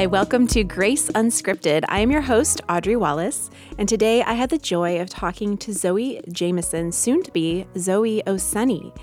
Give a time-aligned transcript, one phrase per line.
[0.00, 1.84] Hi, welcome to Grace Unscripted.
[1.90, 5.74] I am your host, Audrey Wallace, and today I had the joy of talking to
[5.74, 8.94] Zoe Jameson, soon to be Zoe O'Sunny.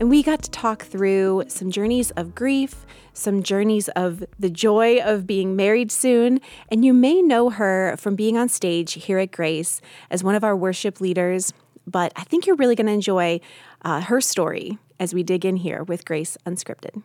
[0.00, 4.98] And we got to talk through some journeys of grief, some journeys of the joy
[5.02, 6.40] of being married soon.
[6.70, 10.42] And you may know her from being on stage here at Grace as one of
[10.42, 11.52] our worship leaders,
[11.86, 13.42] but I think you're really going to enjoy
[13.82, 17.02] uh, her story as we dig in here with Grace Unscripted.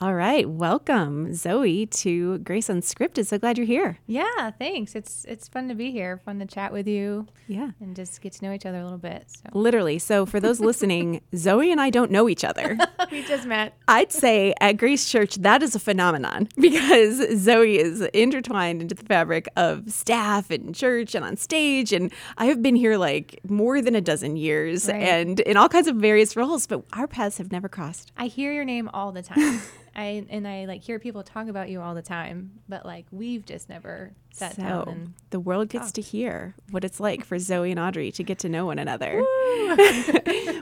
[0.00, 3.26] All right, welcome Zoe to Grace Unscripted.
[3.26, 3.98] So glad you're here.
[4.06, 4.94] Yeah, thanks.
[4.94, 6.18] It's it's fun to be here.
[6.24, 7.26] Fun to chat with you.
[7.48, 9.24] Yeah, and just get to know each other a little bit.
[9.26, 9.58] So.
[9.58, 9.98] Literally.
[9.98, 12.78] So for those listening, Zoe and I don't know each other.
[13.10, 13.76] we just met.
[13.88, 19.04] I'd say at Grace Church that is a phenomenon because Zoe is intertwined into the
[19.04, 23.82] fabric of staff and church and on stage, and I have been here like more
[23.82, 25.02] than a dozen years right.
[25.02, 28.12] and in all kinds of various roles, but our paths have never crossed.
[28.16, 29.60] I hear your name all the time.
[29.98, 33.44] I and I like hear people talk about you all the time, but like we've
[33.44, 34.88] just never sat so, down.
[34.88, 38.38] And the world gets to hear what it's like for Zoe and Audrey to get
[38.40, 39.20] to know one another.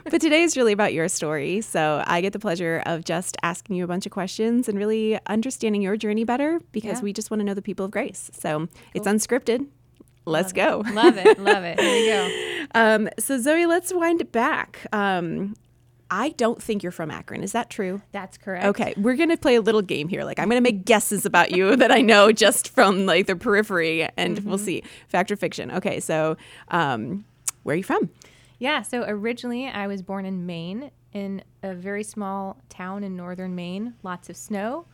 [0.05, 3.75] but today is really about your story, so I get the pleasure of just asking
[3.75, 7.03] you a bunch of questions and really understanding your journey better because yeah.
[7.03, 8.31] we just want to know the people of Grace.
[8.33, 8.69] So cool.
[8.95, 9.67] it's unscripted.
[10.25, 10.89] Let's love go.
[10.89, 10.95] It.
[10.95, 11.39] Love it.
[11.39, 11.79] Love it.
[11.79, 12.53] Here we go.
[12.75, 14.87] Um, so Zoe, let's wind it back.
[14.91, 15.55] Um,
[16.09, 17.43] I don't think you're from Akron.
[17.43, 18.01] Is that true?
[18.11, 18.65] That's correct.
[18.65, 20.23] Okay, we're going to play a little game here.
[20.23, 23.35] Like I'm going to make guesses about you that I know just from like the
[23.35, 24.49] periphery and mm-hmm.
[24.49, 24.83] we'll see.
[25.09, 25.71] Fact or fiction.
[25.71, 26.37] Okay, so
[26.69, 27.25] um,
[27.63, 28.09] where are you from?
[28.59, 33.55] Yeah, so originally I was born in Maine in a very small town in northern
[33.55, 34.85] Maine, lots of snow,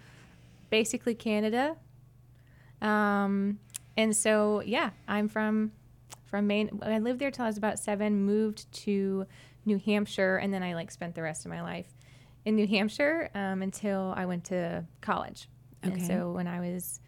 [0.69, 1.77] basically Canada.
[2.81, 3.59] Um,
[3.95, 5.71] and so yeah, I'm from
[6.25, 6.79] from Maine.
[6.81, 9.27] I lived there till I was about 7, moved to
[9.65, 11.87] New Hampshire, and then I like spent the rest of my life
[12.45, 15.47] in New Hampshire um, until I went to college.
[15.83, 15.93] Okay.
[15.93, 16.99] And so when I was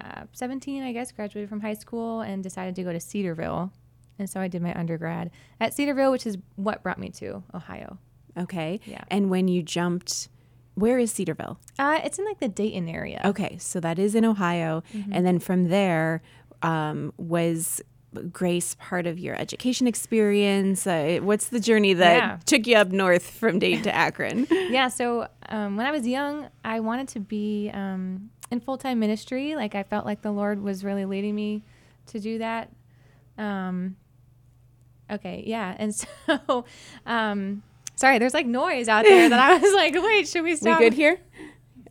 [0.00, 3.72] uh, 17, I guess, graduated from high school and decided to go to Cedarville.
[4.18, 7.98] And so I did my undergrad at Cedarville, which is what brought me to Ohio.
[8.36, 8.80] Okay.
[8.84, 9.02] Yeah.
[9.08, 10.28] And when you jumped,
[10.74, 11.58] where is Cedarville?
[11.78, 13.20] Uh, it's in like the Dayton area.
[13.24, 13.56] Okay.
[13.58, 14.82] So that is in Ohio.
[14.94, 15.12] Mm-hmm.
[15.12, 16.22] And then from there,
[16.62, 17.80] um, was
[18.32, 20.86] Grace part of your education experience?
[20.86, 22.38] Uh, what's the journey that yeah.
[22.44, 24.48] took you up north from Dayton to Akron?
[24.50, 28.98] yeah, so um, when I was young, I wanted to be um, in full time
[28.98, 29.54] ministry.
[29.54, 31.62] Like I felt like the Lord was really leading me
[32.06, 32.70] to do that.
[33.38, 33.96] Um,
[35.08, 35.94] okay, yeah, and
[36.26, 36.64] so
[37.06, 37.62] um,
[37.94, 40.80] sorry, there's like noise out there that I was like, wait, should we stop?
[40.80, 41.20] We good here?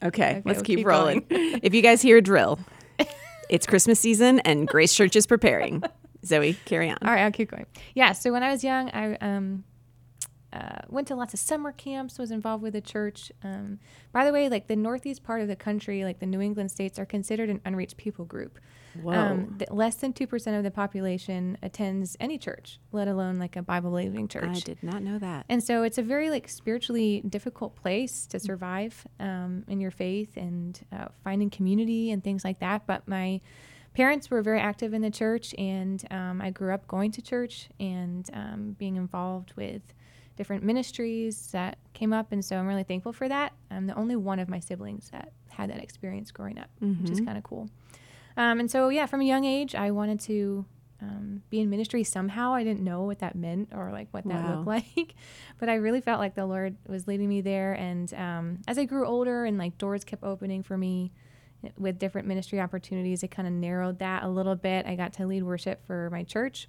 [0.03, 1.25] Okay, okay let's we'll keep, keep, rolling.
[1.29, 2.59] if you guys hear a drill,
[3.49, 5.81] it's Christmas season and Grace Church is preparing.
[6.25, 6.97] Zoe, carry on.
[7.01, 7.65] All right, I'll keep going.
[7.95, 9.63] Yeah, so when I was young, I um,
[10.51, 13.31] uh, went to lots of summer camps, was involved with the church.
[13.43, 13.79] Um,
[14.11, 16.97] by the way, like the northeast part of the country, like the New England states,
[16.97, 18.59] are considered an unreached people group.
[18.99, 19.13] Whoa.
[19.13, 23.61] Um, the, less than 2% of the population attends any church, let alone like a
[23.61, 24.49] Bible believing church.
[24.49, 25.45] I did not know that.
[25.47, 30.35] And so it's a very like spiritually difficult place to survive um, in your faith
[30.35, 32.87] and uh, finding community and things like that.
[32.87, 33.41] But my
[33.93, 37.69] parents were very active in the church, and um, I grew up going to church
[37.79, 39.81] and um, being involved with
[40.35, 42.31] different ministries that came up.
[42.31, 43.51] And so I'm really thankful for that.
[43.69, 47.01] I'm the only one of my siblings that had that experience growing up, mm-hmm.
[47.01, 47.27] which is mm-hmm.
[47.27, 47.69] kind of cool.
[48.37, 50.65] Um, and so, yeah, from a young age, I wanted to
[51.01, 52.53] um, be in ministry somehow.
[52.53, 54.63] I didn't know what that meant or like what that wow.
[54.63, 54.67] looked
[54.97, 55.15] like,
[55.57, 57.73] but I really felt like the Lord was leading me there.
[57.73, 61.11] And um, as I grew older and like doors kept opening for me,
[61.77, 64.85] with different ministry opportunities, it kind of narrowed that a little bit.
[64.85, 66.67] I got to lead worship for my church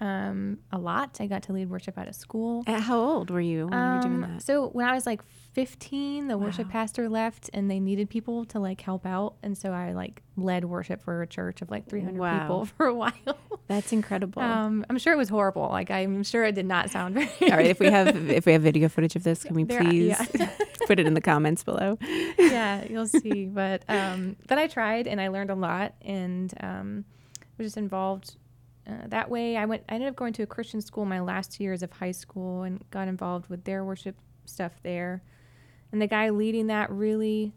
[0.00, 1.18] um, a lot.
[1.20, 2.64] I got to lead worship at a school.
[2.66, 4.42] At how old were you when um, you were doing um, that?
[4.42, 6.46] So when I was like 15, the wow.
[6.46, 9.34] worship pastor left and they needed people to like help out.
[9.42, 12.40] And so I like led worship for a church of like 300 wow.
[12.40, 13.12] people for a while.
[13.68, 14.40] That's incredible.
[14.40, 15.68] Um, I'm sure it was horrible.
[15.68, 17.50] Like I'm sure it did not sound very.
[17.50, 17.66] All right.
[17.66, 20.50] If we have if we have video footage of this, can we there, please yeah.
[20.86, 21.98] put it in the comments below?
[22.38, 23.44] yeah, you'll see.
[23.46, 27.04] But um, but I tried and I learned a lot and um,
[27.58, 28.36] was just involved
[28.86, 29.56] uh, that way.
[29.56, 29.84] I went.
[29.88, 32.62] I ended up going to a Christian school my last two years of high school
[32.62, 35.22] and got involved with their worship stuff there.
[35.92, 37.52] And the guy leading that really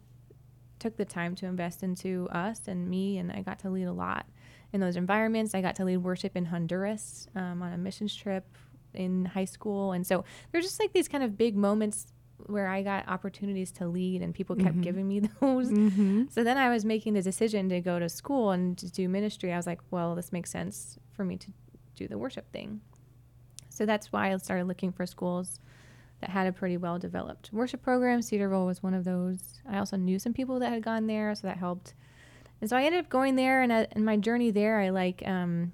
[0.78, 3.92] took the time to invest into us and me, and I got to lead a
[3.92, 4.26] lot
[4.72, 5.54] in those environments.
[5.54, 8.44] I got to lead worship in Honduras um, on a missions trip
[8.92, 12.06] in high school, and so there's just like these kind of big moments
[12.46, 14.80] where I got opportunities to lead, and people kept mm-hmm.
[14.82, 15.70] giving me those.
[15.70, 16.24] Mm-hmm.
[16.30, 19.52] So then I was making the decision to go to school and to do ministry.
[19.52, 21.50] I was like, well, this makes sense for me to
[21.94, 22.82] do the worship thing.
[23.70, 25.60] So that's why I started looking for schools
[26.20, 28.22] that had a pretty well developed worship program.
[28.22, 29.60] Cedarville was one of those.
[29.68, 31.94] I also knew some people that had gone there, so that helped
[32.60, 35.22] and so I ended up going there, and uh, in my journey there, I like
[35.26, 35.72] um,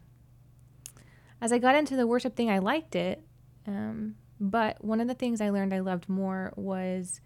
[1.41, 3.23] as I got into the worship thing, I liked it.
[3.67, 7.21] Um, but one of the things I learned I loved more was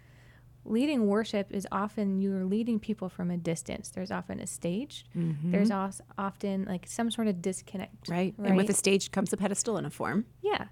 [0.67, 3.89] leading worship is often you're leading people from a distance.
[3.89, 5.07] There's often a stage.
[5.17, 5.53] Mm-hmm.
[5.53, 8.09] There's also often like some sort of disconnect.
[8.09, 8.35] right.
[8.43, 10.27] And with a stage comes a pedestal and a form.
[10.43, 10.67] Yeah.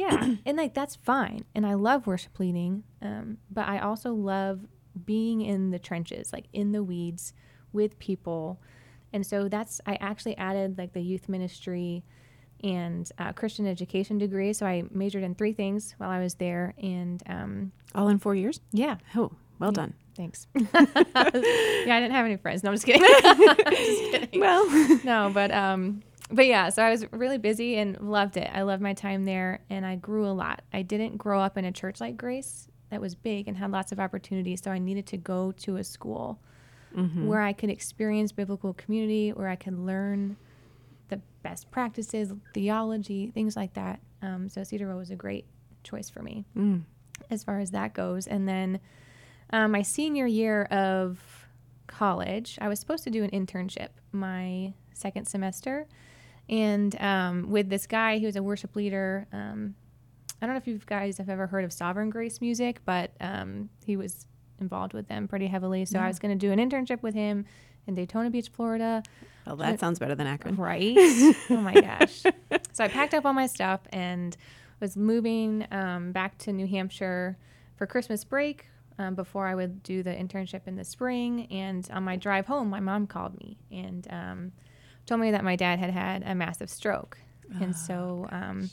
[0.00, 0.34] Yeah.
[0.46, 1.44] and like that's fine.
[1.54, 2.84] And I love worship leading.
[3.02, 4.60] Um, but I also love
[5.04, 7.32] being in the trenches, like in the weeds
[7.72, 8.60] with people.
[9.12, 12.04] And so that's, I actually added like the youth ministry
[12.62, 14.52] and uh, Christian education degree.
[14.52, 16.74] So I majored in three things while I was there.
[16.82, 18.60] And um, All in four years?
[18.72, 19.94] yeah, Oh, well done.
[20.16, 20.46] thanks.
[20.54, 22.62] yeah, I didn't have any friends.
[22.62, 23.02] No, I'm just kidding.
[23.22, 23.66] just
[24.12, 24.40] kidding.
[24.40, 24.66] Well,
[25.04, 26.02] no, but um,
[26.32, 28.48] but yeah, so I was really busy and loved it.
[28.52, 30.62] I loved my time there, and I grew a lot.
[30.72, 33.92] I didn't grow up in a church like Grace that was big and had lots
[33.92, 36.38] of opportunities, so I needed to go to a school
[37.14, 40.36] where I could experience biblical community, where I could learn
[41.08, 44.00] the best practices, theology, things like that.
[44.22, 45.44] Um, so Cedarville was a great
[45.84, 46.82] choice for me Mm.
[47.30, 48.26] as far as that goes.
[48.26, 48.80] And then
[49.52, 51.20] um, my senior year of
[51.86, 55.86] college, I was supposed to do an internship my second semester.
[56.50, 59.26] And um, with this guy, he was a worship leader.
[59.32, 59.76] Um,
[60.42, 63.70] I don't know if you guys have ever heard of Sovereign Grace Music, but um,
[63.86, 64.26] he was
[64.60, 65.84] involved with them pretty heavily.
[65.84, 67.46] So I was going to do an internship with him
[67.86, 69.02] in Daytona Beach, Florida.
[69.46, 70.56] well, that sounds better than Akron.
[70.56, 70.96] Right.
[70.98, 72.24] oh my gosh.
[72.72, 74.36] So I packed up all my stuff and
[74.80, 77.36] was moving um, back to New Hampshire
[77.76, 78.66] for Christmas break
[78.98, 81.46] um, before I would do the internship in the spring.
[81.50, 84.52] And on my drive home, my mom called me and um,
[85.10, 87.18] told me that my dad had had a massive stroke.
[87.60, 88.70] And so um,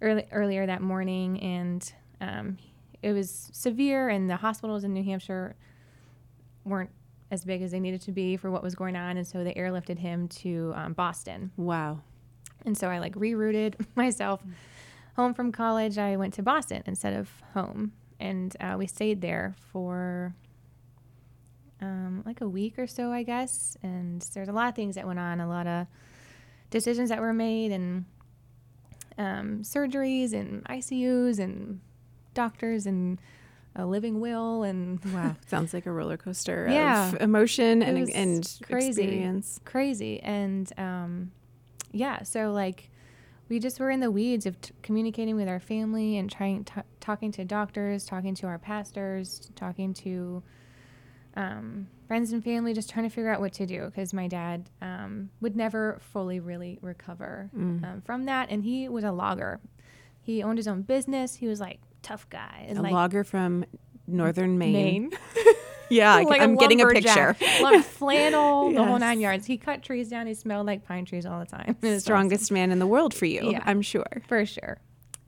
[0.00, 1.92] early, earlier that morning, and
[2.22, 2.56] um,
[3.02, 5.56] it was severe, and the hospitals in New Hampshire
[6.64, 6.88] weren't
[7.30, 9.52] as big as they needed to be for what was going on, and so they
[9.52, 11.50] airlifted him to um, Boston.
[11.58, 12.00] Wow.
[12.64, 14.42] And so I like rerouted myself
[15.16, 15.98] home from college.
[15.98, 20.34] I went to Boston instead of home, and uh, we stayed there for
[21.84, 23.76] um, like a week or so, I guess.
[23.82, 25.86] And there's a lot of things that went on, a lot of
[26.70, 28.04] decisions that were made, and
[29.18, 31.80] um, surgeries, and ICUs, and
[32.34, 33.20] doctors, and
[33.76, 35.34] a living will, and Wow.
[35.46, 37.08] Sounds like a roller coaster Yeah.
[37.12, 39.02] of emotion It and, and crazy.
[39.02, 39.60] experience.
[39.64, 41.32] crazy and um
[41.90, 42.90] yeah so like
[43.48, 46.80] we just were in the weeds of t- communicating with our family and trying t-
[47.00, 50.42] talking to doctors talking to our pastors talking to
[51.36, 54.70] um, friends and family just trying to figure out what to do because my dad
[54.80, 59.60] um, would never fully really recover um, from that and he was a logger
[60.22, 63.64] he owned his own business he was like tough guy and A like logger from
[64.06, 64.72] northern Maine.
[64.72, 65.10] Maine.
[65.90, 67.36] Yeah, like am getting a picture.
[67.60, 69.44] Loved flannel, the whole nine yards.
[69.44, 70.26] He cut trees down.
[70.26, 71.76] He smelled like pine trees all the time.
[72.00, 73.62] Strongest man in the world for you, Yeah.
[73.66, 74.22] I'm sure.
[74.26, 74.78] for sure,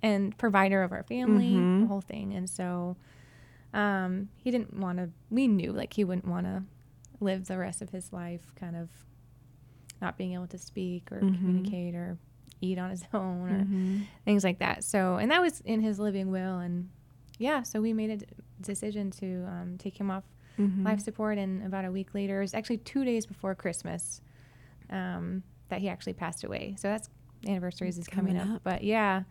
[0.02, 1.80] and provider of our family, Mm-hmm.
[1.82, 2.32] the whole thing.
[2.32, 2.96] And so,
[3.76, 5.10] um, he didn't want to.
[5.30, 6.62] We knew like he wouldn't want to
[7.20, 8.88] live the rest of his life kind of
[10.00, 11.34] not being able to speak or Mm-hmm.
[11.36, 12.18] communicate or
[12.60, 13.66] eat on his own or
[14.24, 14.84] things like that.
[14.84, 16.58] So, and that was in his living will.
[16.58, 16.88] And
[17.38, 18.26] yeah, so we made a d-
[18.60, 20.24] decision to um, take him off
[20.58, 20.86] Mm-hmm.
[20.86, 21.36] life support.
[21.36, 24.22] And about a week later, it was actually two days before Christmas
[24.88, 26.76] um, that he actually passed away.
[26.78, 27.10] So that's
[27.46, 28.56] anniversaries is coming, Coming up.
[28.56, 28.62] up.
[28.64, 29.24] But yeah,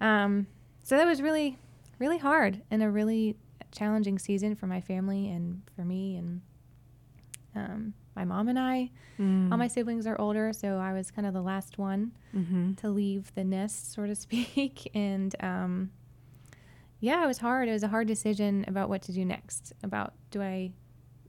[0.00, 0.48] um,
[0.82, 1.56] so that was really,
[2.00, 3.36] really hard and a really
[3.76, 6.40] challenging season for my family and for me and
[7.54, 8.90] um, my mom and I.
[9.18, 9.50] Mm.
[9.50, 12.74] All my siblings are older, so I was kind of the last one Mm-hmm.
[12.74, 14.90] to leave the nest, so to speak.
[14.94, 15.90] And um,
[17.00, 17.68] yeah, it was hard.
[17.68, 19.72] It was a hard decision about what to do next.
[19.82, 20.72] About do I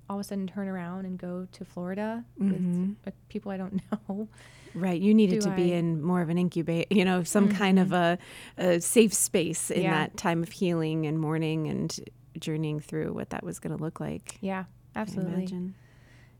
[0.09, 2.51] all of a sudden turn around and go to Florida Mhm.
[2.51, 4.27] with, with people I don't know?
[4.73, 5.01] Right.
[5.01, 7.93] You needed Do to be in more of an incubate, you know, some kind of
[7.93, 8.17] a,
[8.57, 9.91] a safe space in Yeah.
[9.91, 11.97] that time of healing and mourning and
[12.37, 14.37] journeying through what that was going to look like.
[14.41, 14.65] Yeah,
[14.95, 15.45] absolutely.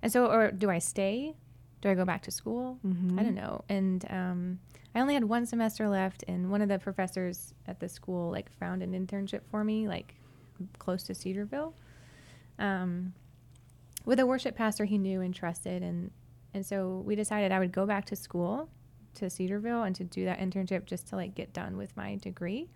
[0.01, 1.35] And so, or do I stay?
[1.81, 2.79] Do I go back to school?
[2.85, 3.19] Mhm.
[3.19, 3.63] I don't know.
[3.69, 4.59] And um,
[4.95, 8.51] I only had one semester left, and one of the professors at the school like
[8.51, 10.15] found an internship for me, like
[10.79, 11.73] close to Cedarville,
[12.59, 13.13] um,
[14.05, 16.11] with a worship pastor he knew and trusted, and
[16.53, 18.69] and so we decided I would go back to school
[19.15, 22.69] to Cedarville and to do that internship just to like get done with my degree,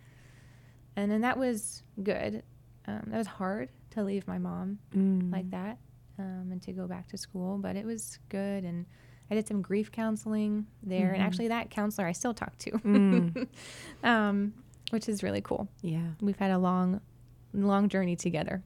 [0.96, 2.44] and then that was good.
[2.88, 5.32] Um, that was hard to leave my mom Mm.
[5.32, 5.78] like that
[6.20, 7.58] um, and to go back to school.
[7.58, 8.86] But it was good, and
[9.30, 13.48] I did some grief counseling there, and actually that counselor I still talk to, Mm.
[14.04, 14.54] um,
[14.92, 15.68] which is really cool.
[15.82, 16.08] Yeah.
[16.22, 17.02] We've had a long,
[17.54, 18.64] long journey together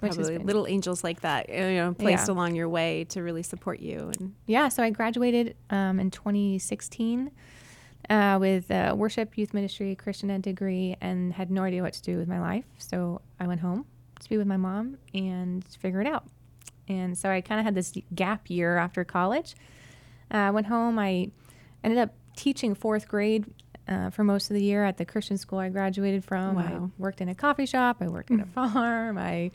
[0.00, 2.34] Probably little angels like that, you know, placed Yeah.
[2.34, 4.10] along your way to really support you.
[4.20, 7.30] And yeah, so I graduated um, in 2016
[8.08, 12.02] uh, with a worship, youth ministry, Christian ed degree, and had no idea what to
[12.02, 12.64] do with my life.
[12.78, 13.86] So I went home
[14.20, 16.24] to be with my mom and figure it out.
[16.88, 19.54] And so I kind of had this gap year after college.
[20.32, 20.98] Uh, I went home.
[20.98, 21.30] I
[21.84, 23.44] ended up teaching fourth grade
[23.88, 26.56] uh, for most of the year at the Christian school I graduated from.
[26.56, 26.90] Wow.
[26.96, 27.98] I worked in a coffee shop.
[28.00, 29.18] I worked in a farm.
[29.18, 29.50] I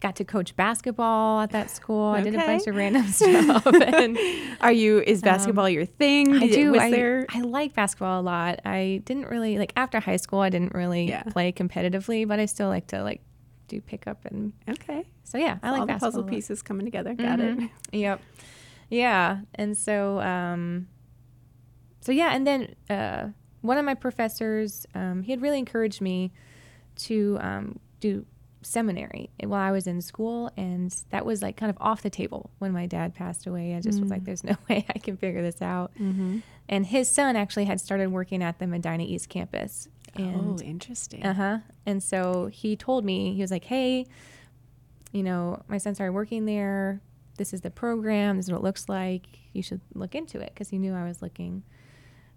[0.00, 2.10] got to coach basketball at that school.
[2.12, 2.46] I did a Okay.
[2.46, 3.66] bunch of random stuff.
[3.66, 4.18] and
[4.60, 6.36] are you, is basketball your thing?
[6.36, 6.76] Um, I do.
[6.78, 7.26] I, there?
[7.34, 8.60] I like basketball a lot.
[8.64, 10.38] I didn't really like after high school.
[10.40, 11.24] I didn't really Yeah.
[11.24, 13.20] play competitively, but I still like to like
[13.66, 15.04] do pickup and Okay.
[15.24, 17.14] so yeah, I like All the puzzle pieces coming together.
[17.14, 17.64] Got Mhm.
[17.64, 17.70] it.
[17.92, 18.22] Yep.
[18.90, 20.88] Yeah, and so um,
[22.00, 23.28] so yeah, and then uh,
[23.60, 26.32] one of my professors, um, he had really encouraged me
[26.96, 28.24] to um, do
[28.62, 32.50] seminary while I was in school, and that was like kind of off the table
[32.58, 33.74] when my dad passed away.
[33.74, 36.38] I just was like, "There's no way I can figure this out." Mm-hmm.
[36.68, 41.24] And his son actually had started working at the Medina East campus, and oh, interesting.
[41.24, 41.58] uh huh.
[41.86, 44.06] And so he told me, he was like, hey,
[45.12, 47.00] you know, my son started working there.
[47.38, 48.36] This is the program.
[48.36, 49.26] This is what it looks like.
[49.52, 51.62] You should look into it because he knew I was looking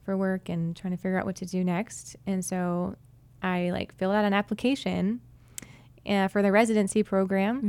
[0.03, 2.15] for work and trying to figure out what to do next.
[2.25, 2.95] And so
[3.41, 5.21] I like filled out an application
[6.07, 7.61] uh, for the residency program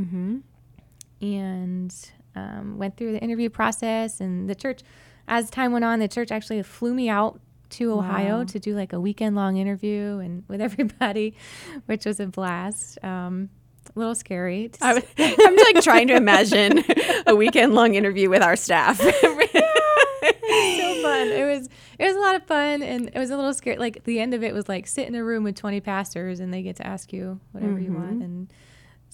[1.20, 1.26] mm-hmm.
[1.26, 1.94] and
[2.34, 4.20] um, went through the interview process.
[4.20, 4.80] And the church,
[5.28, 8.44] as time went on, the church actually flew me out to Ohio Wow.
[8.44, 11.34] to do like a weekend long interview and with everybody,
[11.86, 13.02] which was a blast.
[13.04, 13.48] Um,
[13.94, 14.68] a little scary.
[14.68, 15.04] to I, s-
[15.38, 16.84] am like trying to imagine
[17.26, 19.00] a weekend long interview with our staff.
[21.32, 23.76] It was it was a lot of fun and it was a little scary.
[23.76, 26.52] Like the end of it was like sit in a room with 20 pastors and
[26.52, 28.20] they get to ask you whatever you want.
[28.20, 28.24] Mhm.
[28.24, 28.52] And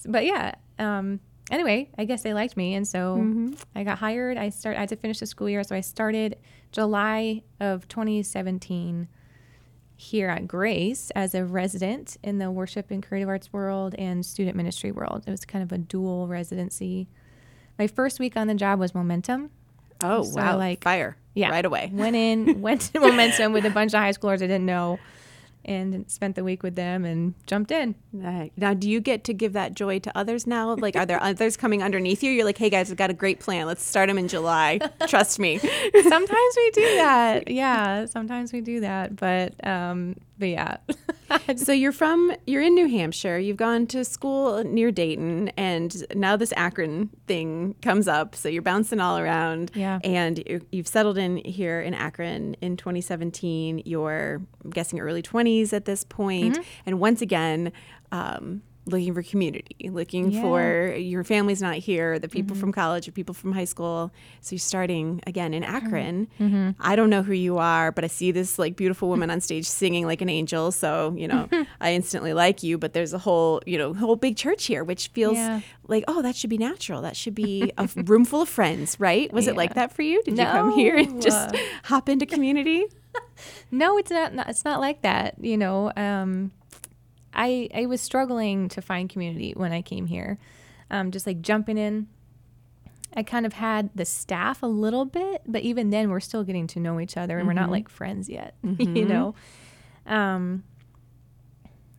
[0.07, 0.53] but yeah.
[0.77, 1.19] Um,
[1.51, 3.61] anyway, I guess they liked me and so Mhm.
[3.75, 4.37] I got hired.
[4.37, 4.77] I start.
[4.77, 6.37] I had to finish the school year, so I started
[6.71, 9.07] July of 2017
[9.95, 14.55] here at Grace as a resident in the worship and creative arts world and student
[14.55, 15.23] ministry world.
[15.27, 17.09] It was kind of a dual residency.
[17.77, 19.49] My first week on the job was momentum.
[20.01, 20.57] Oh, So, wow.
[20.57, 21.17] like- Fire.
[21.39, 21.49] Yeah.
[21.49, 21.89] Right away.
[21.93, 24.99] Went in, went to momentum with a bunch of high schoolers I didn't know,
[25.65, 27.95] and spent the week with them and jumped in.
[28.25, 30.73] Uh, now, do you get to give that joy to others now?
[30.75, 32.31] Like, are there others coming underneath you?
[32.31, 33.67] You're like, hey guys, I've got a great plan.
[33.67, 34.79] Let's start them in July.
[35.07, 35.57] Trust me.
[35.59, 37.43] sometimes we do that.
[37.59, 39.15] Yeah, sometimes we do that.
[39.15, 40.77] But um, but yeah.
[41.55, 43.37] so you're from you're in New Hampshire.
[43.37, 48.35] You've gone to school near Dayton, and now this Akron thing comes up.
[48.35, 49.71] So you're bouncing all around.
[49.75, 49.99] Yeah.
[50.03, 53.83] And you- you've settled in here in Akron in 2017.
[53.85, 56.55] You're I'm guessing early 20s at this point.
[56.55, 56.63] Mm-hmm.
[56.87, 57.71] and once again.
[58.11, 60.41] Um, Looking for community, looking Yeah.
[60.41, 64.11] for your family's not here, the people from college, or people from high school.
[64.41, 66.27] So you're starting again in Akron.
[66.39, 66.71] Mm-hmm.
[66.79, 69.65] I don't know who you are, but I see this like beautiful woman on stage
[69.67, 70.71] singing like an angel.
[70.71, 71.47] So, you know,
[71.81, 75.09] I instantly like you, but there's a whole, you know, whole big church here, which
[75.09, 75.61] feels Yeah.
[75.87, 77.01] like, oh, that should be natural.
[77.03, 79.31] That should be a room full of friends, right?
[79.31, 80.23] Was it like that for you?
[80.23, 82.85] Did you come here and just hop into community?
[83.71, 84.49] No, it's not, not.
[84.49, 85.35] It's not like that.
[85.39, 86.51] You know, um,
[87.33, 90.37] I I was struggling to find community when I came here.
[90.91, 92.07] Um, just like jumping in.
[93.15, 96.67] I kind of had the staff a little bit, but even then, we're still getting
[96.67, 98.55] to know each other, and we're not like friends yet.
[98.63, 99.33] you know.
[100.05, 100.63] Um,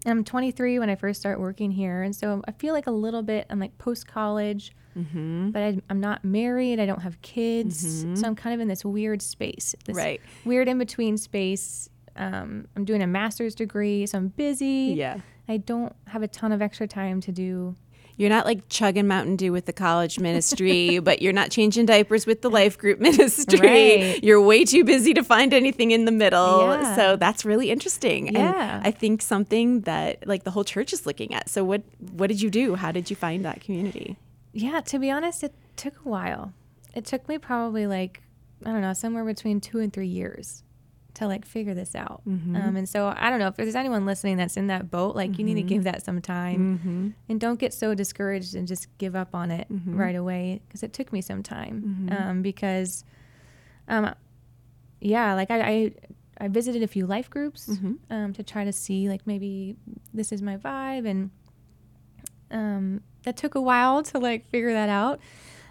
[0.07, 2.91] and I'm 23 when I first start working here, and so I feel like a
[2.93, 3.47] little bit.
[3.51, 5.51] I'm like post college, Mm-hmm.
[5.51, 6.81] but I, I'm not married.
[6.81, 9.75] I don't have kids, so I'm kind of in this weird space.
[9.85, 10.21] This Right.
[10.45, 11.89] weird in between space.
[12.21, 14.95] Um, I'm doing a master's degree, so I'm busy.
[14.95, 15.21] Yeah.
[15.49, 17.75] I don't have a ton of extra time to do.
[18.19, 22.27] You're not like chugging Mountain Dew with the college ministry, but you're not changing diapers
[22.27, 23.59] with the life group ministry.
[23.59, 24.23] Right.
[24.23, 26.61] You're way too busy to find anything in the middle.
[26.61, 26.95] Yeah.
[26.95, 28.35] So that's really interesting.
[28.35, 28.77] Yeah.
[28.77, 31.49] And I think something that like the whole church is looking at.
[31.49, 32.75] So what what did you do?
[32.75, 34.19] How did you find that community?
[34.53, 36.53] Yeah, to be honest, it took a while.
[36.95, 38.21] It took me probably like
[38.67, 40.63] I don't know, somewhere between two and three years
[41.15, 42.23] to like figure this out.
[42.29, 42.57] Mm-hmm.
[42.57, 45.17] Um, and so I don't know if there's anyone listening that's in that boat.
[45.17, 47.09] Like you need to give that some time, Mm-hmm.
[47.29, 50.93] and don't get so discouraged and just give up on it right away because it
[50.93, 52.07] took me some time.
[52.11, 52.29] Mm-hmm.
[52.29, 53.05] Um, because,
[53.89, 54.15] um,
[55.01, 55.93] yeah, like I, I
[56.43, 57.93] I visited a few life groups Mm-hmm.
[58.11, 59.77] um, to try to see like maybe
[60.15, 61.31] this is my vibe and
[62.51, 65.21] um, that took a while to like figure that out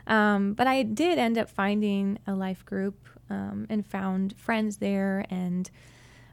[0.08, 5.26] um, but i did end up finding a life group um, and found friends there
[5.30, 5.70] and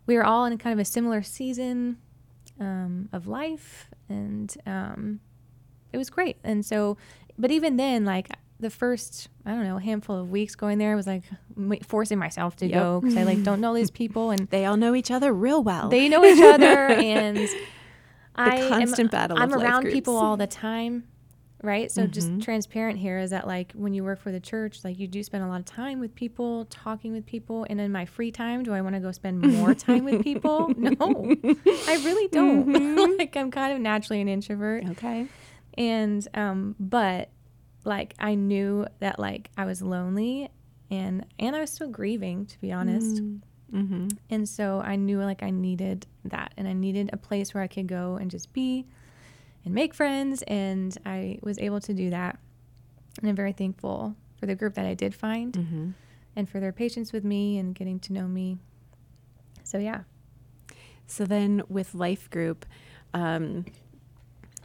[0.06, 1.98] we were all in kind of a similar season
[2.60, 5.20] um, of life and um,
[5.92, 6.36] it was great.
[6.44, 6.96] And so,
[7.38, 11.06] but even then, like the first I don't know handful of weeks going there was
[11.06, 11.24] like
[11.84, 12.72] forcing myself to Yep.
[12.74, 15.62] go because I like don't know these people and They all know each other real
[15.62, 15.88] well.
[15.90, 17.46] they know each other and
[18.34, 21.04] I constant am, battle I'm around people all the time,
[21.66, 21.90] right?
[21.90, 22.12] So Mm-hmm.
[22.12, 25.22] just transparent here is that like when you work for the church, like you do
[25.22, 28.62] spend a lot of time with people, talking with people, and in my free time,
[28.62, 30.72] do I want to go spend more time with people?
[30.78, 32.66] No, I really don't.
[32.68, 33.12] Mm-hmm.
[33.18, 35.26] like I'm kind of naturally an introvert, okay.
[35.74, 37.30] and um, but
[37.84, 40.48] like I knew that like I was lonely,
[40.90, 43.22] and and I was still grieving, to be honest.
[43.72, 44.08] Mm-hmm.
[44.30, 47.66] And so I knew like I needed that and I needed a place where I
[47.66, 48.86] could go and just be
[49.66, 50.40] and make friends.
[50.46, 52.38] And I was able to do that.
[53.20, 55.90] And I'm very thankful for the group that I did find Mm-hmm.
[56.36, 58.56] and for their patience with me and getting to know me.
[59.64, 60.00] So, yeah.
[61.06, 62.64] So then with life group,
[63.14, 63.64] um,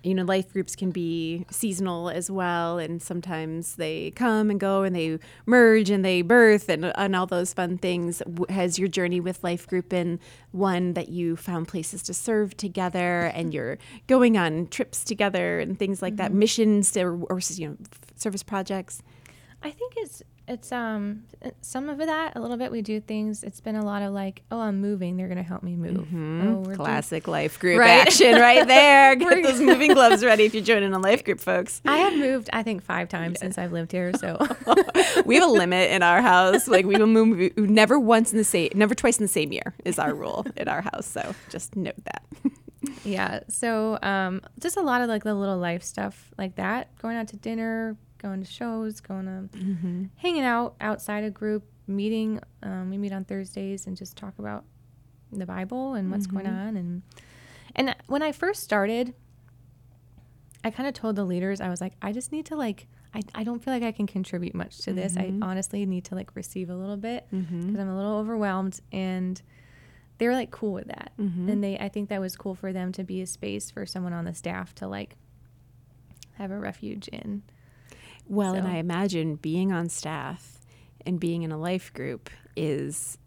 [0.03, 4.83] you know, life groups can be seasonal as well, and sometimes they come and go,
[4.83, 8.23] and they merge and they birth and and all those fun things.
[8.49, 10.19] Has your journey with life group been
[10.51, 13.55] one that you found places to serve together, and mm-hmm.
[13.55, 13.77] you're
[14.07, 16.39] going on trips together and things like that, mm-hmm.
[16.39, 17.77] missions or, or you know,
[18.15, 19.03] service projects?
[19.63, 21.23] I think it's it's um
[21.61, 24.41] some of that a little bit we do things it's been a lot of like
[24.51, 28.01] oh i'm moving they're gonna help me move oh we're doing- Classic life group Right.
[28.07, 29.15] action right there.
[29.21, 31.81] Get those moving gloves ready if you're joining a life group, folks.
[31.85, 34.37] i have moved i think five times since i've lived here so
[35.25, 36.67] we have a limit in our house.
[36.67, 39.73] Like we will move never once in the same, never twice in the same year
[39.85, 41.05] is our rule in our house.
[41.05, 42.23] So just note that.
[43.03, 43.41] Yeah.
[43.47, 46.95] So um, just a lot of like the little life stuff like that.
[46.99, 50.05] Going out to dinner, going to shows, going to mm-hmm.
[50.17, 52.39] hanging out outside a group, meeting.
[52.63, 54.63] Um, we meet on Thursdays and just talk about
[55.31, 56.67] the Bible and what's going mm-hmm.
[56.67, 56.77] on.
[56.77, 57.01] And
[57.75, 59.13] and when I first started,
[60.63, 62.87] I kind of told the leaders I was like, I just need to like.
[63.13, 65.17] I, I don't feel like I can contribute much to this.
[65.17, 65.43] I mm-hmm.
[65.43, 69.41] honestly need to like receive a little bit because I'm a little overwhelmed and
[70.21, 71.13] they were like cool with that
[71.49, 74.13] and they i think that was cool for them to be a space for someone
[74.13, 75.15] on the staff to like
[76.33, 77.41] have a refuge in
[78.27, 80.59] Well, and I imagine being on staff
[81.05, 83.17] and being in a life group is.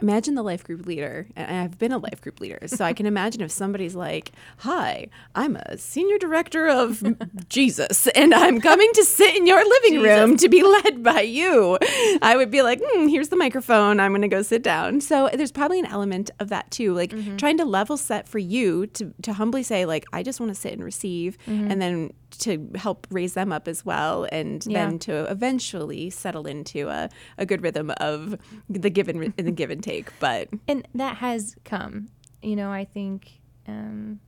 [0.00, 3.06] Imagine the life group leader, and I've been a life group leader, so I can
[3.06, 7.04] imagine if somebody's like, "Hi, I'm a senior director of
[7.48, 11.78] Jesus, and I'm coming to sit in your living room to be led by you,"
[12.20, 14.00] I would be like, hmm, "Here's the microphone.
[14.00, 17.12] I'm going to go sit down." So there's probably an element of that too, like
[17.12, 17.36] Mm-hmm.
[17.36, 20.58] trying to level set for you to to humbly say, like, "I just want to
[20.60, 24.86] sit and receive," and then to help raise them up as well, and Yeah.
[24.86, 28.38] then to eventually settle into a, a good rhythm of
[28.70, 30.18] the given the give and take.
[30.18, 32.08] But and that has come.
[32.42, 34.18] You know i think um,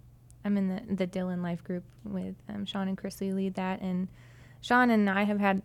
[0.45, 3.81] i'm in the, the dylan life group with um, sean and chrisley lead that.
[3.81, 4.07] And
[4.61, 5.63] sean and i have had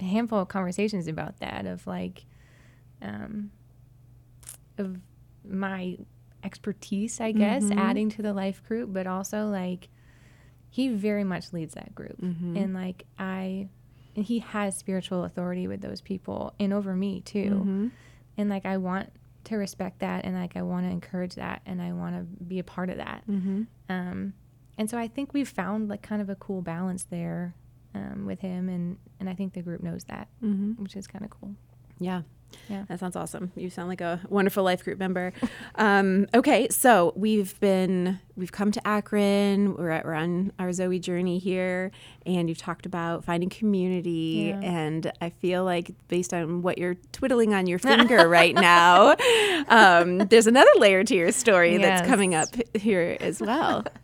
[0.00, 2.24] a handful of conversations about that of like
[3.02, 3.50] um,
[4.78, 4.96] of
[5.44, 5.98] my
[6.42, 9.88] expertise i guess adding to the life group but also like
[10.70, 12.16] he very much leads that group.
[12.56, 13.68] And like i
[14.16, 17.90] and he has spiritual authority with those people and over me too.
[18.38, 19.12] And like i want
[19.44, 22.58] to respect that and like i want to encourage that and i want to be
[22.58, 23.22] a part of that
[23.88, 24.32] um,
[24.78, 27.54] and so i think we've found like kind of a cool balance there
[27.94, 30.28] um, with him and and i think the group knows that
[30.78, 31.54] which is kind of cool
[32.02, 32.22] yeah.
[32.68, 32.84] Yeah.
[32.88, 33.50] That sounds awesome.
[33.56, 35.32] You sound like a wonderful life group member.
[35.76, 39.74] um, okay, so we've been we've come to Akron.
[39.74, 41.92] We're at, we're on our Zoe journey here,
[42.26, 44.48] and you've talked about finding community.
[44.48, 44.60] Yeah.
[44.60, 49.16] And I feel like based on what you're twiddling on your finger right now,
[49.68, 53.84] um, there's another layer to your story that's coming up here as well.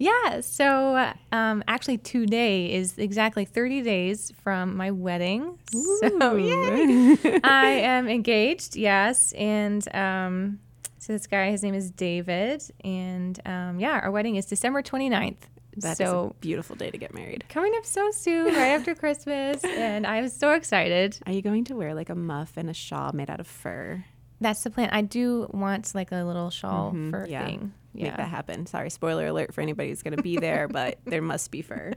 [0.00, 0.42] Yeah.
[0.42, 5.58] So um, actually, today is exactly 30 days from my wedding.
[5.72, 7.40] So yay.
[7.42, 8.76] I am engaged.
[8.76, 10.60] Yes, and um,
[10.98, 15.36] so this guy, his name is David, and um, yeah, our wedding is December 29th.
[15.82, 17.44] That is so a beautiful day to get married.
[17.48, 21.18] coming up so soon, right after Christmas, and I'm so excited.
[21.26, 24.04] Are you going to wear like a muff and a shawl made out of fur?
[24.40, 24.90] That's the plan.
[24.92, 27.30] I do want like a little shawl fur Mm-hmm.
[27.30, 27.44] yeah.
[27.46, 27.72] thing.
[27.92, 28.66] make that happen.
[28.66, 31.94] Sorry, spoiler alert for anybody who's going to be there, but there must be fur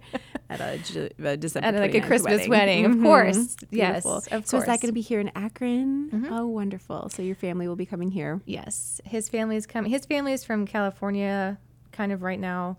[0.49, 0.79] at a,
[1.23, 3.03] a December At like a Christmas wedding, of Mhm.
[3.03, 3.57] course.
[3.69, 4.23] Yes, Beautiful.
[4.35, 4.71] of So is that.
[4.79, 4.81] Mm-hmm.
[4.81, 6.27] going to be here in Akron?
[6.31, 7.09] Oh, wonderful.
[7.09, 8.41] So your family will be coming here.
[8.47, 9.91] Yes, his family is coming.
[9.91, 11.59] His family is from California,
[11.91, 12.77] kind of right now.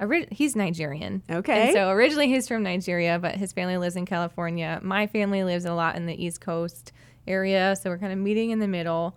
[0.00, 1.22] Ori- he's Nigerian.
[1.30, 1.68] Okay.
[1.68, 4.80] And so originally he's from Nigeria, but his family lives in California.
[4.82, 6.92] My family lives a lot in the East Coast
[7.26, 9.16] area, so we're kind of meeting in the middle.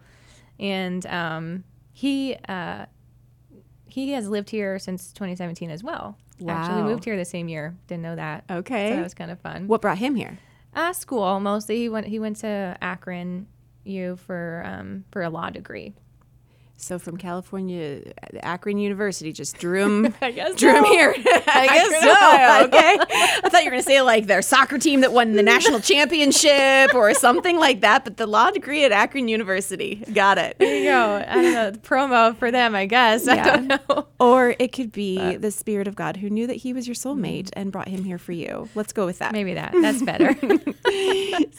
[0.60, 2.86] And um, he uh,
[3.88, 6.18] he has lived here since 2017 as well.
[6.48, 7.76] Actually, we moved here the same year.
[7.88, 8.44] Didn't know that.
[8.50, 8.92] Okay.
[8.92, 9.68] So that was kind of fun.
[9.68, 10.38] What brought him here?
[10.76, 11.78] Uh, school mostly.
[11.78, 12.06] He went.
[12.06, 13.48] He went to Akron
[13.86, 15.96] U for um, for a law degree.
[16.80, 20.90] So from California, uh, Akron University just drew him, I guess drew him so.
[20.92, 21.10] here.
[21.48, 22.66] I guess so.
[22.68, 22.98] Okay.
[23.44, 25.80] I thought you were going to say like their soccer team that won the national
[25.80, 29.96] championship or something like that, but the law degree at Akron University.
[30.14, 30.58] Got it.
[30.60, 31.26] There you go.
[31.28, 31.72] I don't know.
[31.82, 33.28] Promo for them, I guess.
[33.28, 33.56] I Yeah.
[33.58, 34.08] don't know.
[34.20, 37.50] Or it could be the Spirit of God who knew that he was your soulmate
[37.54, 38.70] and brought him here for you.
[38.76, 39.32] Let's go with that.
[39.34, 39.74] Maybe that.
[39.82, 40.36] That's better.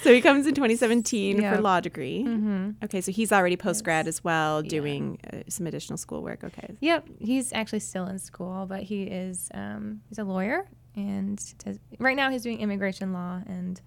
[0.00, 1.54] So he comes in 2017 Yeah.
[1.56, 2.24] for law degree.
[2.24, 2.70] Mm-hmm.
[2.84, 6.44] Okay, so he's already post grad as well, doing uh, some additional schoolwork.
[6.44, 6.76] Okay.
[6.80, 11.78] Yep, he's actually still in school, but he is um, he's a lawyer, and does,
[11.98, 13.80] right now he's doing immigration law, and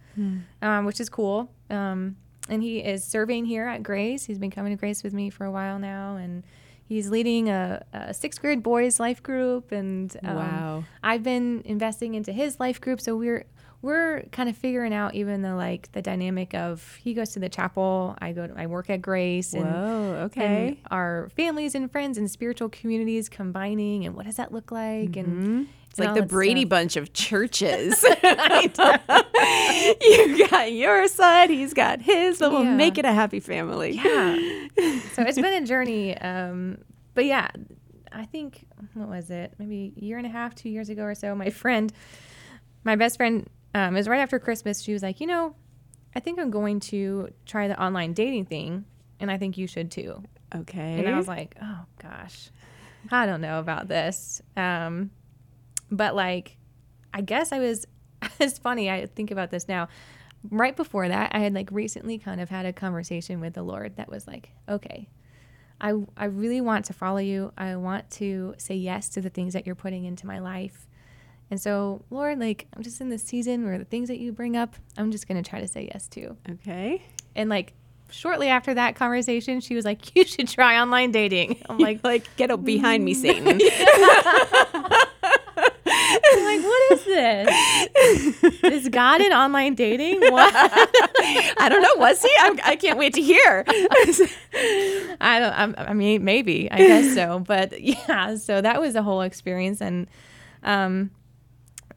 [0.62, 1.51] um, which is cool.
[1.69, 2.15] Um,
[2.49, 4.25] and he is serving here at Grace.
[4.25, 6.43] He's been coming to Grace with me for a while now, and
[6.86, 9.71] he's leading a, a sixth grade boys life group.
[9.71, 10.84] And um, Wow.
[11.03, 13.45] I've been investing into his life group, so we're
[13.82, 17.50] we're kind of figuring out even the like the dynamic of he goes to the
[17.50, 20.80] chapel, I go to, I work at Grace, and Whoa, and okay.
[20.91, 25.67] our families and friends and spiritual communities combining and what does that look like and
[25.89, 26.70] It's like the Brady stuff.
[26.70, 28.04] Bunch of churches.
[30.02, 32.76] you got your side, he's got his, but we'll Yeah.
[32.76, 33.91] make it a happy family.
[34.04, 34.36] yeah
[35.13, 36.78] so it's been a journey um
[37.13, 37.50] but yeah
[38.13, 41.13] i think what was it maybe a year and a half two years ago or
[41.15, 41.91] so my friend
[42.84, 45.55] my best friend um, it was right after christmas she was like you know
[46.15, 48.86] i think i'm going to try the online dating thing
[49.19, 50.99] and i think you should too Okay.
[50.99, 52.49] And I was like, oh gosh,
[53.12, 54.41] I don't know about this.
[54.57, 55.12] Um,
[55.89, 56.57] but like,
[57.13, 57.86] I guess I was,
[58.39, 58.89] it's funny.
[58.89, 59.88] I think about this now.
[60.49, 63.97] Right before that, I had like recently kind of had a conversation with the Lord
[63.97, 65.07] that was like, okay,
[65.79, 67.53] I, I really want to follow you.
[67.57, 70.88] I want to say yes to the things that you're putting into my life.
[71.51, 74.55] And so, Lord, like, I'm just in this season where the things that you bring
[74.55, 76.35] up, I'm just going to try to say yes to.
[76.49, 77.03] okay.
[77.35, 77.73] And like,
[78.09, 81.61] shortly after that conversation, she was like, you should try online dating.
[81.69, 83.47] I'm like, Like, get up behind me, Satan.
[85.93, 88.43] I'm like, what is this?
[88.63, 90.21] is God in online dating?
[90.21, 90.53] What?
[90.55, 91.95] I don't know.
[91.97, 92.29] Was he?
[92.29, 93.65] I, I can't wait to hear.
[93.67, 95.53] I don't.
[95.53, 96.71] I'm, I mean, maybe.
[96.71, 97.39] I guess so.
[97.39, 98.35] But yeah.
[98.37, 100.07] So that was a whole experience, and
[100.63, 101.11] um,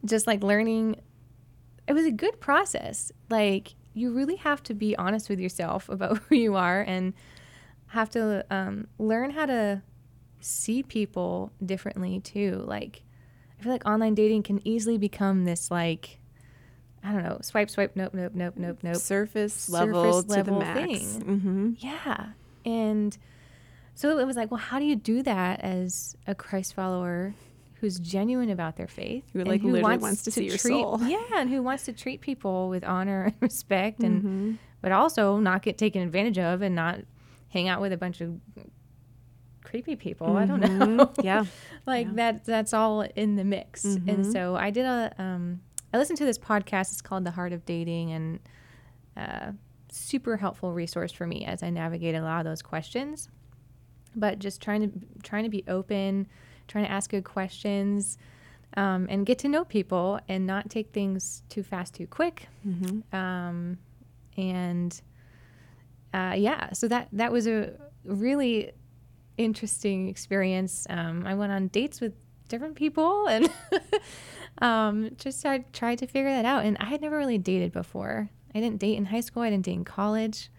[0.04, 0.96] just like learning.
[1.86, 3.12] It was a good process.
[3.30, 7.14] Like you really have to be honest with yourself about who you are, and
[7.88, 9.82] have to um, learn how to
[10.40, 12.64] see people differently too.
[12.66, 13.02] Like
[13.58, 16.18] I feel like online dating can easily become this like.
[17.06, 17.38] I don't know.
[17.42, 17.96] Swipe, swipe.
[17.96, 18.96] Nope, nope, nope, nope, nope.
[18.96, 20.78] Surface level Surface to the max.
[20.80, 21.22] thing.
[21.22, 21.72] Mm-hmm.
[21.80, 22.28] Yeah.
[22.64, 23.14] And
[23.94, 27.34] so it was like, well, how do you do that as a Christ follower
[27.84, 29.24] who's genuine about their faith?
[29.34, 30.98] Who, and like, literally wants to see your treat, soul.
[31.02, 34.52] Yeah, and who wants to treat people with honor and respect and Mm-hmm.
[34.80, 37.00] but also not get taken advantage of and not
[37.48, 38.40] hang out with a bunch of
[39.62, 40.36] creepy people.
[40.36, 41.10] I don't know.
[41.22, 41.44] Yeah.
[41.86, 42.12] like Yeah.
[42.14, 44.32] that that's all in the mix and Mhm.
[44.32, 45.60] so i did a um
[45.92, 48.38] i listened to this podcast it's called the heart of dating and
[49.16, 49.52] uh
[49.90, 53.28] super helpful resource for me as i navigate a lot of those questions
[54.16, 54.90] but just trying to
[55.22, 56.26] trying to be open
[56.68, 58.18] trying to ask good questions
[58.76, 63.16] um, and get to know people and not take things too fast too quick Mm-hmm.
[63.16, 63.78] um,
[64.36, 65.00] and
[66.12, 67.72] uh, yeah, so that that was a
[68.04, 68.70] really
[69.36, 70.86] interesting experience.
[70.88, 72.12] Um, I went on dates with
[72.48, 73.48] different people and
[74.62, 76.64] um, just tried, tried to figure that out.
[76.64, 78.30] And I had never really dated before.
[78.54, 79.42] I didn't date in high school.
[79.42, 80.50] I didn't date in college.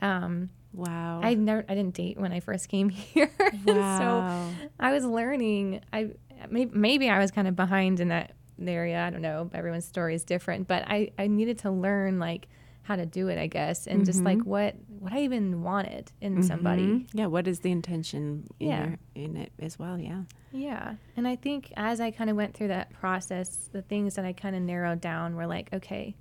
[0.00, 1.20] Um, Wow.
[1.22, 3.30] I never I didn't date when I first came here.
[3.40, 4.50] And so.
[4.78, 5.80] I was learning.
[5.92, 6.10] I
[6.50, 8.32] maybe, maybe I was kind of behind in that
[8.64, 9.02] area.
[9.04, 9.50] I don't know.
[9.54, 12.48] Everyone's story is different, but I I needed to learn like
[12.82, 16.42] how to do it, I guess, and just like what what I even wanted in
[16.44, 16.86] somebody.
[16.86, 17.08] Mhm.
[17.14, 17.26] Yeah.
[17.26, 18.86] What is the intention in, Yeah.
[18.86, 19.98] your, in it as well?
[19.98, 20.22] Yeah.
[20.52, 20.94] Yeah.
[21.16, 24.32] And I think as I kind of went through that process, the things that I
[24.32, 26.14] kind of narrowed down were like, okay,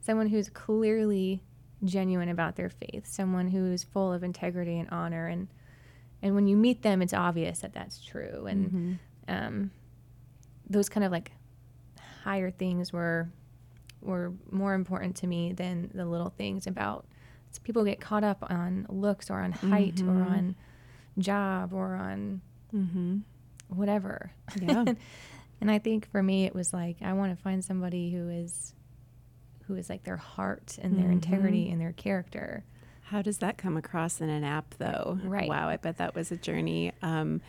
[0.00, 1.42] someone who's clearly
[1.84, 5.48] genuine about their faith, someone who's full of integrity and honor and
[6.20, 8.92] and when you meet them it's obvious that that's true and Mm-hmm.
[9.28, 9.70] um,
[10.68, 11.30] those kind of like
[12.24, 13.28] higher things were
[14.02, 17.06] were more important to me than the little things about
[17.50, 20.30] so people get caught up on looks or on height or Mhm.
[20.30, 20.56] on
[21.18, 22.40] job or on
[22.74, 23.18] Mm-hmm.
[23.68, 24.84] whatever Yeah.
[25.60, 28.74] and i think for me it was like i want to find somebody who is
[29.68, 31.12] who is like their heart and their Mhm.
[31.12, 32.64] integrity and their character
[33.02, 35.18] How does that come across in an app, though?
[35.24, 35.48] Right.
[35.48, 36.92] Wow, I bet that was a journey.
[37.00, 37.40] Um,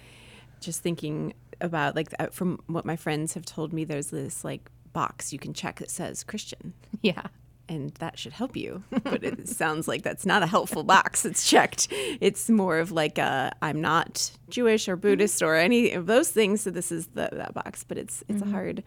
[0.62, 3.84] just thinking about like uh, from what my friends have told me.
[3.84, 6.73] There's this like box you can check that says Christian.
[7.01, 7.23] Yeah.
[7.67, 8.84] and that should help you.
[9.03, 11.25] But it sounds like that's not a helpful box.
[11.25, 11.88] It's checked.
[11.91, 16.62] It's more of like a I'm not Jewish or Buddhist or any of those things.
[16.62, 17.84] So this is the that box.
[17.84, 18.82] But it's it's a hard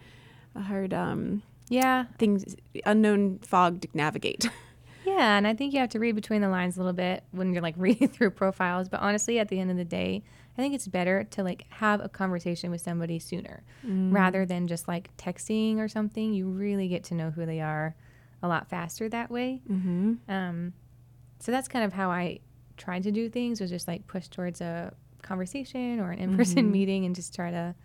[0.55, 1.43] a hard um
[1.73, 2.05] Yeah.
[2.17, 2.43] thing
[2.85, 4.49] unknown fog to navigate.
[5.05, 7.53] Yeah, and I think you have to read between the lines a little bit when
[7.53, 8.89] you're like reading through profiles.
[8.89, 10.23] But honestly, at the end of the day,
[10.57, 14.87] I think it's better to like have a conversation with somebody sooner rather than just
[14.87, 16.33] like texting or something.
[16.33, 17.95] You really get to know who they are
[18.41, 19.61] a lot faster that way.
[19.69, 20.13] Mm-hmm.
[20.29, 20.73] Um,
[21.39, 22.39] so that's kind of how I
[22.77, 27.05] tried to do things was just like push towards a conversation or an in-person meeting
[27.05, 27.75] and just try to.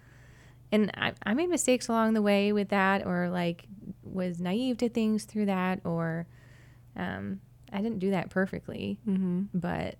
[0.70, 3.64] And I, I made mistakes along the way with that, or like
[4.02, 6.26] was naive to things through that, or
[6.96, 7.40] um,
[7.72, 9.44] I didn't do that perfectly, Mm-hmm.
[9.54, 9.96] but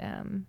[0.00, 0.46] um,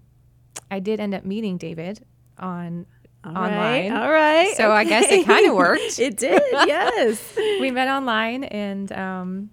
[0.71, 2.04] I did end up meeting David
[2.38, 2.86] on
[3.23, 3.91] All Online.
[3.91, 3.91] right.
[3.91, 4.54] All right.
[4.58, 6.00] So I guess it kinda worked.
[6.00, 6.41] it did.
[6.52, 7.34] Yes.
[7.38, 9.50] we met online and um,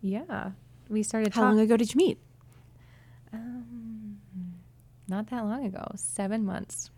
[0.00, 0.50] yeah,
[0.88, 1.56] we started How talking.
[1.58, 2.18] long ago did you meet?
[3.32, 4.18] Um,
[5.08, 6.90] not that long ago, seven months.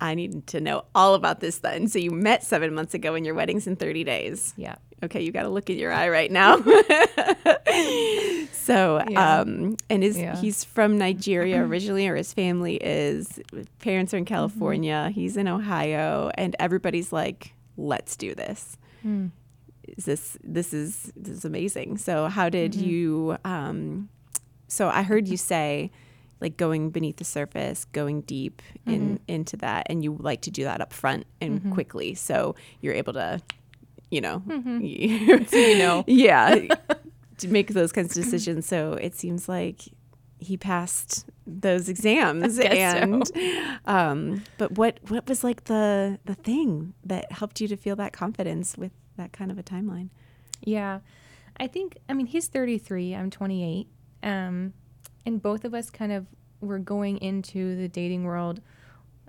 [0.00, 1.88] I need to know all about this then.
[1.88, 4.52] So you met seven months ago and your wedding's in 30 days.
[4.56, 4.76] Yeah.
[5.02, 6.56] Okay, you got to look in your eye right now.
[8.52, 9.40] so, Yeah.
[9.40, 10.36] um, and is Yeah.
[10.36, 13.40] he's from Nigeria originally, or his family is?
[13.80, 15.10] Parents are in California.
[15.14, 19.26] He's in Ohio, and everybody's like, "Let's do this." Hmm.
[19.96, 21.98] Is this this is this is amazing.
[21.98, 23.36] So, how did you?
[23.44, 24.08] Um,
[24.68, 25.90] so, I heard you say.
[26.40, 30.64] Like going beneath the surface, going deep in into that, and you like to do
[30.64, 33.40] that up front and quickly, so you're able to,
[34.10, 34.42] you know,
[34.80, 36.04] you know.
[36.06, 36.66] yeah,
[37.38, 38.66] to make those kinds of decisions.
[38.66, 39.82] So it seems like
[40.38, 42.98] he passed those exams, guess so.
[42.98, 43.32] and
[43.86, 48.12] um, but what what was like the the thing that helped you to feel that
[48.12, 50.10] confidence with that kind of a timeline?
[50.62, 51.00] Yeah.
[51.58, 53.88] I think, I mean, he's 33, I'm 28.
[54.22, 54.74] Um,
[55.26, 56.26] and both of us kind of
[56.60, 58.60] were going into the dating world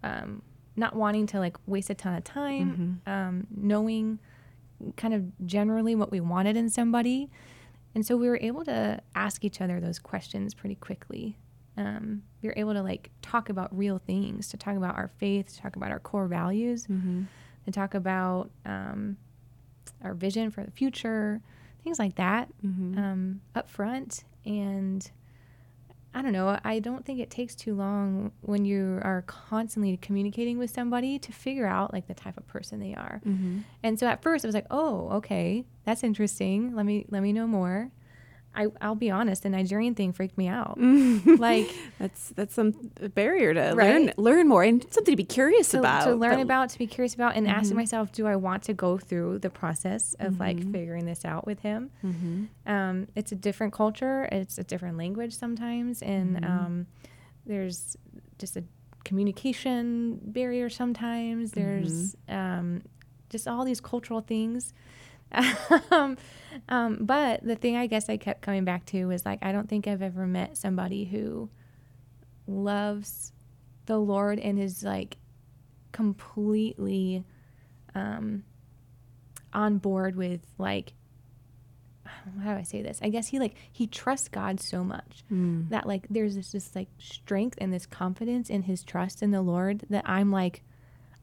[0.04, 0.42] um,
[0.76, 4.20] not wanting to like waste a ton of time, um, knowing
[4.96, 7.30] kind of generally what we wanted in somebody.
[7.96, 11.36] And so we were able to ask each other those questions pretty quickly.
[11.78, 15.48] Um, we were able to like talk about real things, to talk about our faith,
[15.56, 16.86] to talk about our core values,
[17.66, 19.18] to talk about um,
[20.04, 21.42] our vision for the future,
[21.84, 22.50] things like that
[22.98, 24.24] um, up front.
[24.46, 25.10] And
[26.18, 30.58] I don't know, I don't think it takes too long when you are constantly communicating
[30.58, 33.22] with somebody to figure out like the type of person they are.
[33.24, 33.60] Mm-hmm.
[33.84, 36.76] And so at first I was like, oh, okay, that's interesting.
[36.76, 37.92] Let me let me know more.
[38.56, 40.78] I, I'll be honest, the Nigerian thing freaked me out.
[41.26, 42.72] like That's that's some
[43.14, 44.18] barrier to learn Right.
[44.18, 46.06] learn more and something to be curious to, about.
[46.06, 48.74] to learn but- about, to be curious about, and asking myself, do I want to
[48.74, 51.92] go through the process of like figuring this out with him?
[52.66, 56.88] Um, it's a different culture, it's a different language sometimes, and um,
[57.46, 57.96] there's
[58.40, 58.64] just a
[59.04, 61.52] communication barrier sometimes.
[61.52, 62.82] There's um,
[63.30, 64.74] just all these cultural things.
[65.92, 66.18] um,
[66.70, 69.70] um, but the thing I guess I kept coming back to was like, I don't
[69.70, 71.50] think I've ever met somebody who
[72.48, 73.32] loves
[73.86, 75.18] the Lord and is like
[75.92, 77.24] completely
[77.96, 78.44] um,
[79.54, 80.94] on board with like
[82.44, 83.00] how do I say this?
[83.02, 85.24] I guess he like he trusts God so much
[85.70, 89.42] that like there's this just like strength and this confidence in his trust in the
[89.42, 90.64] Lord that I'm like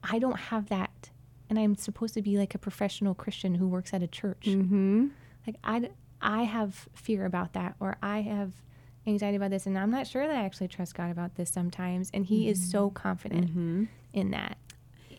[0.03, 1.11] I don't have that
[1.57, 4.47] and I'm supposed to be like a professional Christian who works at a church.
[4.47, 5.11] Mhm.
[5.47, 5.57] Like
[6.21, 8.53] I have fear about that or I have
[9.07, 12.11] anxiety about this and I'm not sure that I actually trust God about this sometimes
[12.15, 14.57] and he is so confident in that.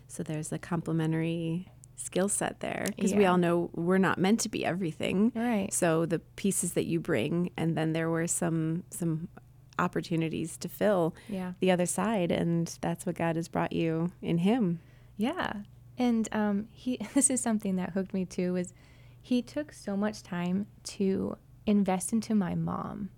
[0.08, 4.50] So there's a complementary skill set there because we all know we're not meant to
[4.50, 5.32] be everything.
[5.36, 5.72] Right.
[5.72, 9.30] So the pieces that you bring, and then there were some some
[9.78, 11.54] opportunities to fill Yeah.
[11.60, 14.80] the other side, and that's what God has brought you in Him.
[15.18, 15.54] Yeah.
[15.98, 18.74] And um, he this is something that hooked me too was
[19.22, 23.10] he took so much time to invest into my mom.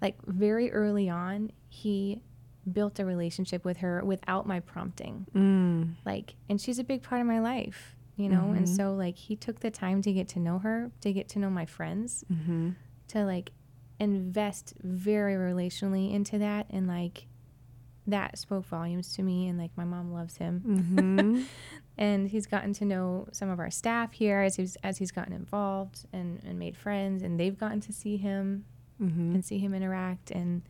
[0.00, 2.22] Like very early on, he
[2.72, 5.26] built a relationship with her without my prompting.
[5.34, 5.94] Mm.
[6.06, 8.52] Like and she's a big part of my life, you know?
[8.52, 11.38] And so like he took the time to get to know her, to get to
[11.38, 12.70] know my friends, Mm-hmm.
[13.08, 13.50] to like
[14.00, 17.26] invest very relationally into that and like
[18.08, 21.42] that spoke volumes to me and like my mom loves him Mm-hmm.
[21.98, 25.32] and he's gotten to know some of our staff here as he's as he's gotten
[25.32, 28.64] involved and, and made friends and they've gotten to see him
[29.00, 29.34] Mm-hmm.
[29.34, 30.62] and see him interact and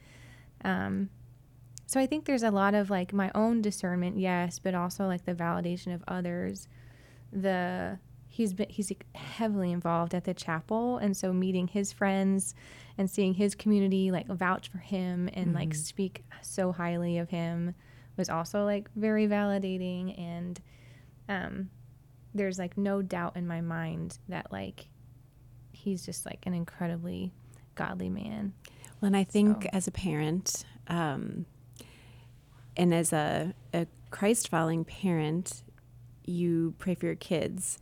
[0.64, 1.09] um
[1.87, 5.24] so I think there's a lot of like my own discernment, yes, but also like
[5.24, 6.68] the validation of others.
[7.33, 7.98] The
[8.38, 12.55] he's been he's heavily involved at the chapel, and so meeting his friends
[12.96, 15.57] and seeing his community like vouch for him and mm-hmm.
[15.57, 17.74] like speak so highly of him
[18.16, 20.61] was also like very validating and
[21.29, 21.68] um
[22.33, 24.87] there's like no doubt in my mind that like
[25.72, 27.33] he's just like an incredibly
[27.74, 28.53] godly man.
[29.01, 29.70] Well, and I think so.
[29.72, 31.46] as a parent, um,
[32.77, 35.64] and as a, a Christ following parent,
[36.24, 37.79] you pray for your kids,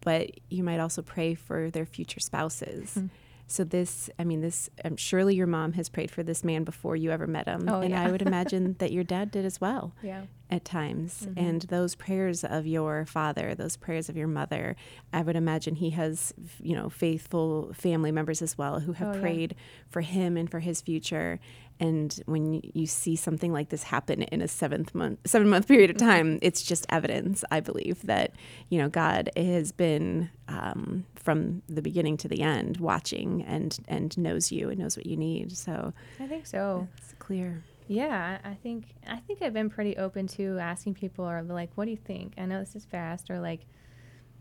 [0.00, 2.90] but you might also pray for their future spouses.
[2.90, 3.06] Mm-hmm.
[3.48, 4.68] So this, I mean, this.
[4.84, 7.80] Um, surely your mom has prayed for this man before you ever met him, oh,
[7.80, 8.02] and yeah.
[8.02, 9.92] I would imagine that your dad did as well.
[10.02, 10.22] Yeah.
[10.48, 11.38] At times, mm-hmm.
[11.38, 14.76] and those prayers of your father, those prayers of your mother,
[15.12, 19.20] I would imagine he has, you know, faithful family members as well who have oh,
[19.20, 19.62] prayed yeah.
[19.88, 21.40] for him and for his future.
[21.78, 25.90] And when you see something like this happen in a seventh month, seven month period
[25.90, 28.32] of time, it's just evidence, I believe, that
[28.68, 34.16] you know God has been um, from the beginning to the end watching and and
[34.16, 35.56] knows you and knows what you need.
[35.56, 36.88] So I think so.
[36.96, 37.62] It's clear.
[37.88, 41.84] Yeah, I think I think I've been pretty open to asking people or like, what
[41.84, 42.34] do you think?
[42.38, 43.60] I know this is fast, or like,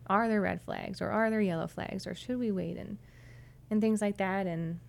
[0.08, 2.98] are there red flags or are there yellow flags or should we wait and
[3.70, 4.80] and things like that and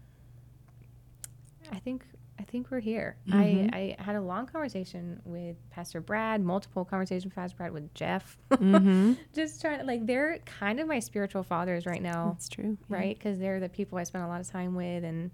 [1.73, 2.05] I think
[2.39, 3.17] I think we're here.
[3.29, 3.75] Mm-hmm.
[3.75, 7.93] I, I had a long conversation with Pastor Brad, multiple conversations with Pastor Brad with
[7.95, 8.37] Jeff.
[8.51, 9.15] Mm-hmm.
[9.35, 12.33] Just trying to, like, they're kind of my spiritual fathers right now.
[12.33, 12.77] That's true.
[12.89, 13.17] Right?
[13.17, 15.31] Because they're the people I spend a lot of time with and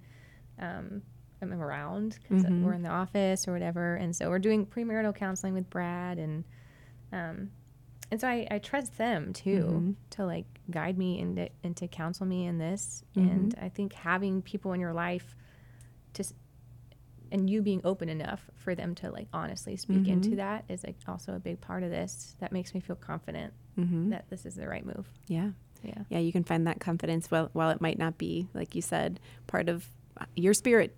[0.60, 1.02] um,
[1.40, 2.64] I'm around because mm-hmm.
[2.64, 3.96] we're in the office or whatever.
[3.96, 6.18] And so we're doing premarital counseling with Brad.
[6.18, 6.44] And,
[7.12, 7.50] um,
[8.12, 9.90] and so I, I trust them too mm-hmm.
[10.10, 13.02] to like guide me and, and to counsel me in this.
[13.16, 13.28] Mm-hmm.
[13.28, 15.34] And I think having people in your life
[16.14, 16.24] to
[17.30, 20.12] and you being open enough for them to like honestly speak mm-hmm.
[20.12, 23.52] into that is like also a big part of this that makes me feel confident
[23.78, 24.10] mm-hmm.
[24.10, 25.50] that this is the right move yeah
[25.82, 28.82] yeah yeah you can find that confidence well while it might not be like you
[28.82, 29.88] said part of
[30.36, 30.96] your spirit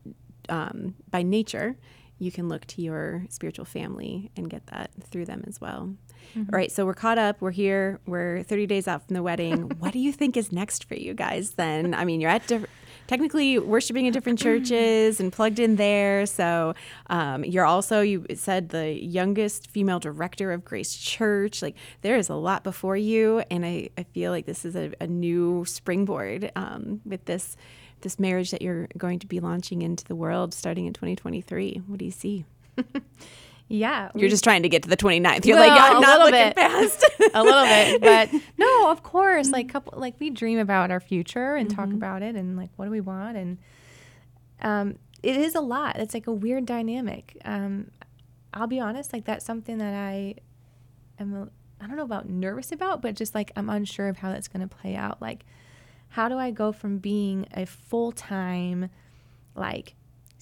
[0.48, 1.76] um, by nature
[2.18, 5.94] you can look to your spiritual family and get that through them as well
[6.30, 6.52] Mm-hmm.
[6.52, 7.40] All right, so we're caught up.
[7.40, 8.00] We're here.
[8.06, 9.62] We're 30 days out from the wedding.
[9.78, 11.94] what do you think is next for you guys then?
[11.94, 12.70] I mean, you're at different
[13.06, 16.26] technically worshiping in different churches and plugged in there.
[16.26, 16.74] So
[17.08, 21.62] um, you're also, you said, the youngest female director of Grace Church.
[21.62, 23.42] Like there is a lot before you.
[23.50, 27.56] And I, I feel like this is a, a new springboard um, with this.
[28.00, 31.84] This marriage that you're going to be launching into the world starting in 2023.
[31.86, 32.44] What do you see?
[33.68, 34.10] Yeah.
[34.14, 35.44] You're just trying to get to the 29th.
[35.46, 36.54] You're well, like, I'm not looking bit.
[36.54, 37.04] fast.
[37.34, 38.00] a little bit.
[38.02, 39.50] But no, of course.
[39.50, 41.76] Like couple like we dream about our future and mm-hmm.
[41.76, 43.58] talk about it and like what do we want and
[44.60, 45.96] um it is a lot.
[45.96, 47.36] It's like a weird dynamic.
[47.44, 47.90] Um
[48.52, 50.36] I'll be honest, like that's something that I
[51.18, 51.50] am
[51.80, 54.66] I don't know about nervous about, but just like I'm unsure of how that's going
[54.66, 55.20] to play out.
[55.20, 55.44] Like
[56.08, 58.90] how do I go from being a full-time
[59.56, 59.94] like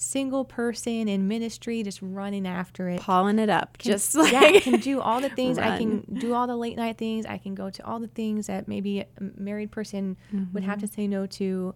[0.03, 4.59] single person in ministry just running after it pulling it up can, just like yeah,
[4.59, 5.69] can do all the things run.
[5.69, 8.49] i can do all the late night things i can go to all the things
[8.49, 10.53] that maybe a married person mm-hmm.
[10.53, 10.95] would have to mm-hmm.
[10.95, 11.73] say no to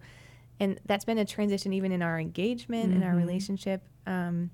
[0.59, 3.01] and that's been a transition even in our engagement mm-hmm.
[3.01, 4.49] in our relationship um,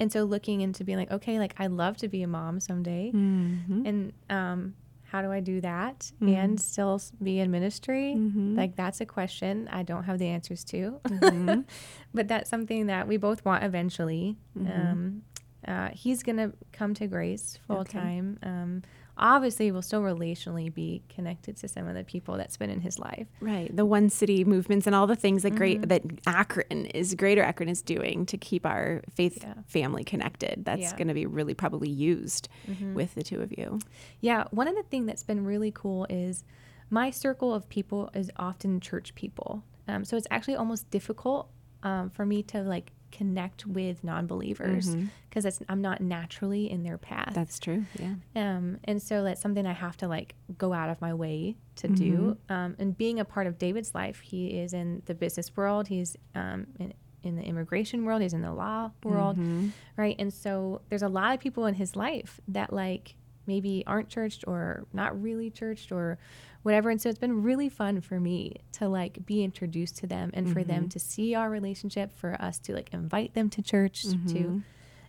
[0.00, 3.12] and so looking into being like okay like i love to be a mom someday
[3.14, 3.84] mm-hmm.
[3.84, 4.74] and um,
[5.12, 6.28] how do I do that mm-hmm.
[6.30, 8.14] and still be in ministry?
[8.16, 8.56] Mm-hmm.
[8.56, 11.60] Like that's a question I don't have the answers to, mm-hmm.
[12.14, 14.38] but that's something that we both want eventually.
[14.58, 14.72] Mm-hmm.
[14.72, 15.22] Um,
[15.68, 17.98] uh, he's gonna come to Grace full okay.
[17.98, 18.38] time.
[18.42, 18.82] Um,
[19.16, 22.98] obviously will still relationally be connected to some of the people that's been in his
[22.98, 23.26] life.
[23.40, 23.74] Right.
[23.74, 25.88] The one city movements and all the things that great mm-hmm.
[25.88, 29.54] that Akron is Greater Akron is doing to keep our faith yeah.
[29.66, 30.64] family connected.
[30.64, 30.96] That's yeah.
[30.96, 32.94] going to be really probably used mm-hmm.
[32.94, 33.80] with the two of you.
[34.20, 34.44] Yeah.
[34.50, 36.44] One of the things that's been really cool is
[36.90, 39.62] my circle of people is often church people.
[39.88, 41.50] Um, so it's actually almost difficult
[41.82, 44.96] um, for me to like connect with non-believers
[45.28, 45.64] because mm-hmm.
[45.68, 47.32] I'm not naturally in their path.
[47.34, 47.84] That's true.
[47.98, 48.14] Yeah.
[48.34, 51.86] Um, and so that's something I have to like go out of my way to
[51.86, 51.94] mm-hmm.
[51.94, 52.36] do.
[52.48, 55.88] Um, and being a part of David's life, he is in the business world.
[55.88, 58.22] He's um, in, in the immigration world.
[58.22, 59.68] He's in the law world, mm-hmm.
[59.96, 60.16] right?
[60.18, 63.14] And so there's a lot of people in his life that like
[63.46, 66.18] maybe aren't churched or not really churched or
[66.62, 66.90] whatever.
[66.90, 70.46] And so it's been really fun for me to like be introduced to them and
[70.46, 70.52] mm-hmm.
[70.52, 70.88] for them mm-hmm.
[70.88, 74.26] to see our relationship, for us to like invite them to church mm-hmm.
[74.26, 74.62] too.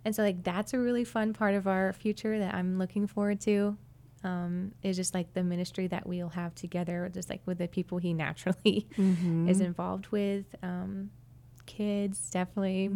[0.05, 3.39] And so like that's a really fun part of our future that I'm looking forward
[3.41, 3.77] to.
[4.25, 7.97] Um, is just like the ministry that we'll have together, just like with the people
[7.97, 9.49] he naturally mm-hmm.
[9.49, 10.45] is involved with.
[10.63, 11.09] Um,
[11.65, 12.88] kids, definitely.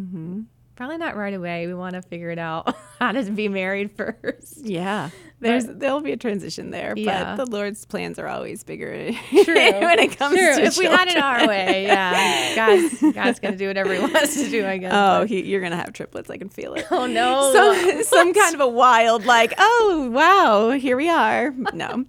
[0.77, 1.67] Probably not right away.
[1.67, 4.59] We want to figure it out how to be married first.
[4.63, 5.09] Yeah.
[5.39, 7.35] There's there'll be a transition there, Yeah.
[7.35, 9.53] but the Lord's plans are always bigger True.
[9.53, 10.55] when it comes True.
[10.55, 12.55] to if we had it our way, yeah.
[12.55, 14.93] God's God's gonna do whatever He wants to do, I guess.
[14.95, 16.29] Oh, he, you're gonna have triplets.
[16.31, 16.87] I can feel it.
[16.91, 17.53] oh no.
[17.53, 22.03] some some kind of a wild like oh wow here we are no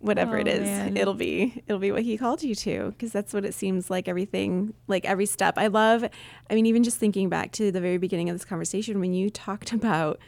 [0.00, 0.96] whatever it Oh, is man.
[0.96, 4.08] it'll be it'll be what he called you to because that's what it seems like
[4.08, 6.04] everything like every step i love
[6.50, 9.30] i mean even just thinking back to the very beginning of this conversation when you
[9.30, 10.18] talked about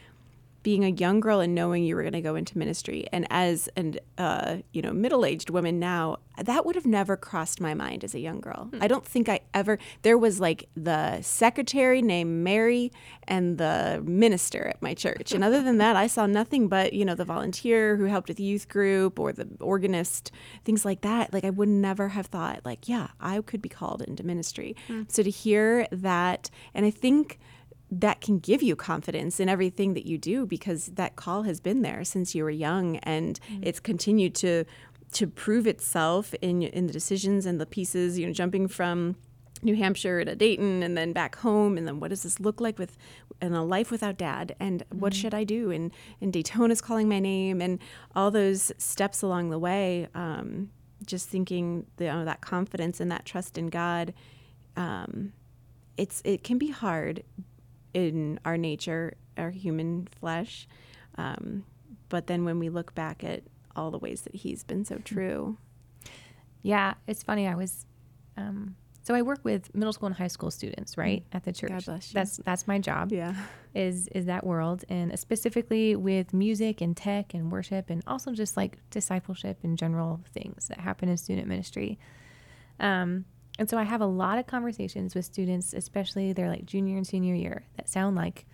[0.65, 3.69] being a young girl and knowing you were going to go into ministry and as
[3.75, 8.15] an uh, you know middle-aged woman now that would have never crossed my mind as
[8.15, 8.69] a young girl.
[8.81, 12.91] I don't think i ever there was like the secretary named mary
[13.27, 17.05] and the minister at my church and other than that i saw nothing but you
[17.05, 20.31] know the volunteer who helped with youth group or the organist
[20.63, 21.31] things like that.
[21.31, 24.75] Like i would never have thought like yeah i could be called into ministry.
[25.09, 27.37] So to hear that and i think
[27.91, 31.81] that can give you confidence in everything that you do because that call has been
[31.81, 34.65] there since you were young and it's continued to
[35.11, 39.15] to prove itself in in the decisions and the pieces you know jumping from
[39.61, 42.77] New Hampshire to Dayton and then back home and then what does this look like
[42.77, 42.97] with
[43.41, 45.71] in a life without dad and what should I do?
[45.71, 47.79] And and Daytona's calling my name and
[48.15, 50.69] all those steps along the way um,
[51.05, 54.13] just thinking you know, that confidence and that trust in God
[54.75, 55.33] um,
[55.97, 57.23] it's it can be hard
[57.95, 60.67] in our nature, our human flesh.
[61.17, 61.63] Um,
[62.09, 63.43] but then when we look back at
[63.75, 65.57] all the ways that he's been so true,
[66.61, 67.47] Yeah, it's funny.
[67.47, 67.85] I was,
[68.37, 71.69] um, so I work with middle school and high school students, right, at the church.
[71.69, 72.15] God bless you.
[72.15, 73.11] That's that's my job.
[73.11, 73.35] yeah,
[73.75, 78.57] Is is that world, and specifically with music and tech and worship, and also just
[78.57, 81.99] like discipleship and general things that happen in student ministry.
[82.79, 83.25] Um,
[83.57, 87.07] and so I have a lot of conversations with students, especially their like junior and
[87.07, 88.45] senior year, that sound like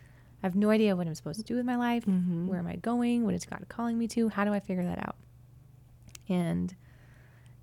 [0.43, 2.05] I have no idea what I'm supposed to do with my life.
[2.05, 2.47] Mm-hmm.
[2.47, 3.25] Where am I going?
[3.25, 4.29] What is God calling me to?
[4.29, 5.15] How do I figure that out?
[6.29, 6.75] And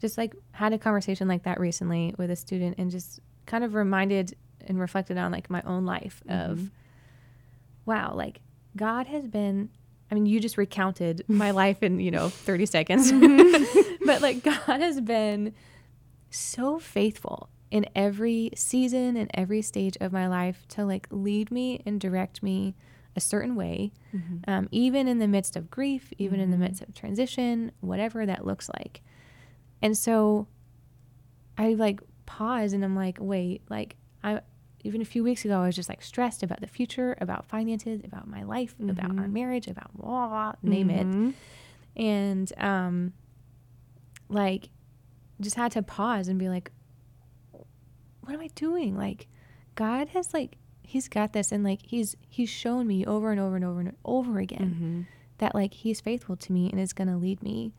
[0.00, 3.74] just like had a conversation like that recently with a student and just kind of
[3.74, 4.36] reminded
[4.66, 6.66] and reflected on like my own life of mm-hmm.
[7.86, 8.40] wow like
[8.76, 9.70] god has been
[10.10, 14.04] i mean you just recounted my life in you know 30 seconds mm-hmm.
[14.06, 15.54] but like god has been
[16.30, 21.82] so faithful in every season and every stage of my life to like lead me
[21.84, 22.74] and direct me
[23.16, 23.92] a certain way
[24.46, 28.46] um, even in the midst of grief even in the midst of transition whatever that
[28.46, 29.02] looks like.
[29.82, 30.46] And so
[31.56, 34.40] I like pause and I'm like, wait, like I
[34.84, 38.00] even a few weeks ago I was just like stressed about the future, about finances,
[38.04, 41.34] about my life, about our marriage, about blah, blah, blah, name it.
[42.02, 43.12] And um
[44.28, 44.68] like
[45.40, 46.70] just had to pause and be like,
[48.20, 48.96] what am I doing?
[48.96, 49.26] Like
[49.74, 53.56] God has like he's got this and like he's he's shown me over and over
[53.56, 55.00] and over and over again mm-hmm.
[55.38, 57.74] that like he's faithful to me and is going to lead me.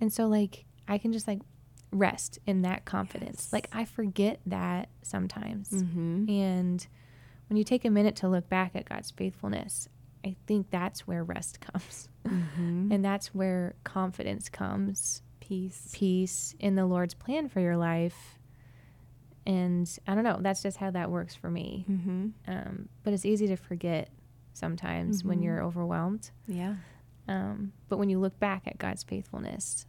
[0.00, 1.40] And so like I can just like
[1.92, 3.52] rest in that confidence.
[3.52, 5.70] Like I forget that sometimes.
[5.70, 6.30] Mm-hmm.
[6.30, 6.86] And
[7.48, 9.88] when you take a minute to look back at God's faithfulness,
[10.24, 12.08] I think that's where rest comes.
[12.26, 12.92] Mm-hmm.
[12.92, 15.90] And that's where confidence comes, peace.
[15.92, 18.38] peace in the Lord's plan for your life.
[19.46, 21.84] And I don't know, that's just how that works for me.
[21.88, 22.26] Mm-hmm.
[22.48, 24.10] Um, but it's easy to forget
[24.52, 26.30] sometimes when you're overwhelmed.
[26.48, 26.74] Yeah.
[27.28, 29.86] Um, but when you look back at God's faithfulness,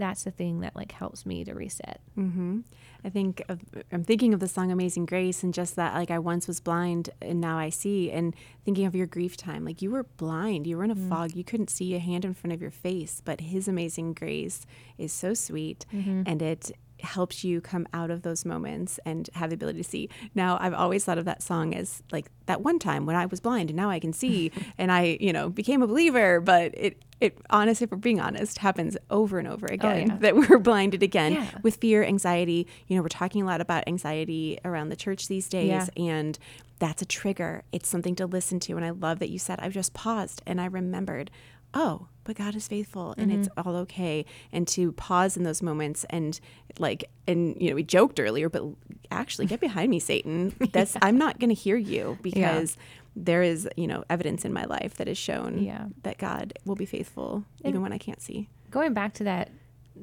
[0.00, 2.00] that's the thing that like helps me to reset.
[2.18, 2.60] Mm-hmm.
[3.04, 6.18] I think of, I'm thinking of the song "Amazing Grace" and just that, like I
[6.18, 8.34] once was blind and now I see, and
[8.64, 11.44] thinking of your grief time, like you were blind, you were in a fog, you
[11.44, 14.66] couldn't see a hand in front of your face, but His amazing grace
[14.98, 15.86] is so sweet,
[16.26, 16.72] and it
[17.04, 20.08] helps you come out of those moments and have the ability to see.
[20.34, 23.40] Now, I've always thought of that song as like that one time when I was
[23.40, 27.02] blind and now I can see, and I, you know, became a believer, but it.
[27.20, 30.16] It honestly, if we're being honest, happens over and over oh, again yeah.
[30.20, 31.50] that we're blinded again Yeah.
[31.62, 32.66] with fear, anxiety.
[32.86, 35.86] You know, we're talking a lot about anxiety around the church these days, Yeah.
[35.98, 36.38] and
[36.78, 37.62] that's a trigger.
[37.72, 38.76] It's something to listen to.
[38.76, 41.30] And I love that you said, I've just paused and I remembered,
[41.74, 43.68] oh, but God is faithful and it's mm-hmm.
[43.68, 44.24] all okay.
[44.52, 46.38] And to pause in those moments and
[46.78, 48.64] like, and, you know, we joked earlier, but
[49.10, 50.54] actually get behind me, Satan.
[50.72, 52.76] That's, I'm not going to hear you because
[53.16, 55.86] there is, you know, evidence in my life that has shown Yeah.
[56.02, 58.48] that God will be faithful even when I can't see.
[58.70, 59.50] Going back to that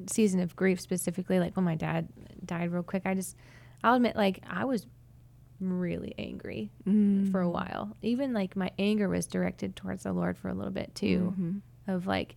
[0.07, 2.09] season of grief specifically, like when my dad
[2.45, 3.35] died real quick, I just,
[3.83, 4.85] I'll admit, like I was
[5.59, 7.31] really angry mm.
[7.31, 7.95] for a while.
[8.01, 11.33] Even like my anger was directed towards the Lord for a little bit too.
[11.33, 11.91] Mm-hmm.
[11.91, 12.35] Of like,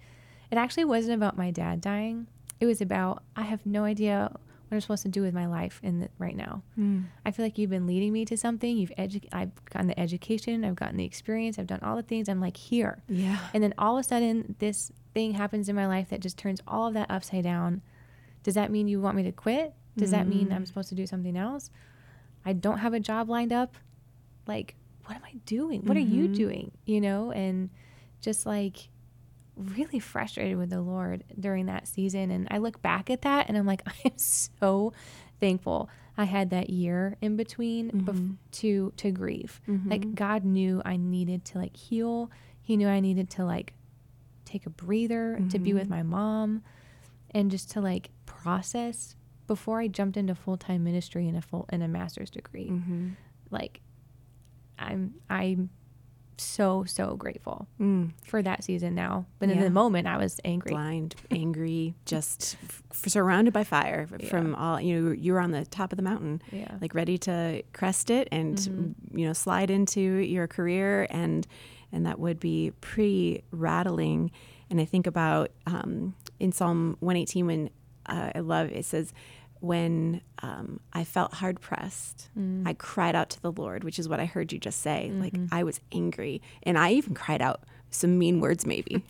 [0.51, 2.27] it actually wasn't about my dad dying.
[2.61, 5.81] It was about I have no idea what I'm supposed to do with my life
[5.83, 6.63] in the, right now.
[6.79, 7.07] Mm.
[7.27, 8.77] I feel like you've been leading me to something.
[8.77, 12.29] You've edu- I've gotten the education, I've gotten the experience, I've done all the things.
[12.29, 13.39] I'm like here, Yeah.
[13.53, 16.61] and then all of a sudden this thing happens in my life that just turns
[16.69, 17.83] all of that upside down.
[18.45, 19.75] Does that mean you want me to quit?
[19.97, 20.55] Does that mean mm.
[20.55, 21.71] I'm supposed to do something else?
[22.45, 23.77] I don't have a job lined up.
[24.47, 24.75] Like,
[25.05, 25.83] what am I doing?
[25.83, 26.35] What are you mm-hmm.
[26.35, 26.71] doing?
[26.85, 27.71] You know, and
[28.21, 28.89] just like
[29.57, 32.31] really frustrated with the Lord during that season.
[32.31, 34.93] And I look back at that and I'm like, I am so
[35.39, 38.33] thankful I had that year in between bef- mm-hmm.
[38.53, 39.61] to to grieve.
[39.67, 40.15] Like mm-hmm.
[40.15, 42.31] God knew I needed to like heal.
[42.63, 43.73] He knew I needed to like
[44.45, 46.63] take a breather, to be with my mom,
[47.31, 49.15] and just to like process
[49.51, 52.69] before I jumped into full time ministry and a full and a master's degree.
[52.71, 53.09] Mm-hmm.
[53.51, 53.81] Like
[54.79, 55.71] I'm I'm
[56.39, 58.13] so so grateful Mm.
[58.25, 59.27] for that season now.
[59.41, 60.71] But in the moment, I was angry.
[60.71, 65.11] Blind, angry, just f- surrounded by fire from all you know.
[65.13, 66.77] You were on the top of the mountain, Yeah.
[66.81, 71.45] like ready to crest it and you know slide into your career, and
[71.93, 74.31] and that would be pretty rattling.
[74.71, 77.71] And I think about um, in Psalm 118 when
[78.07, 79.13] uh, I love it says.
[79.61, 82.67] When um, I felt hard pressed, mm.
[82.67, 85.11] I cried out to the Lord, which is what I heard you just say.
[85.11, 85.21] Mm-hmm.
[85.21, 89.05] Like I was angry, and I even cried out some mean words, maybe.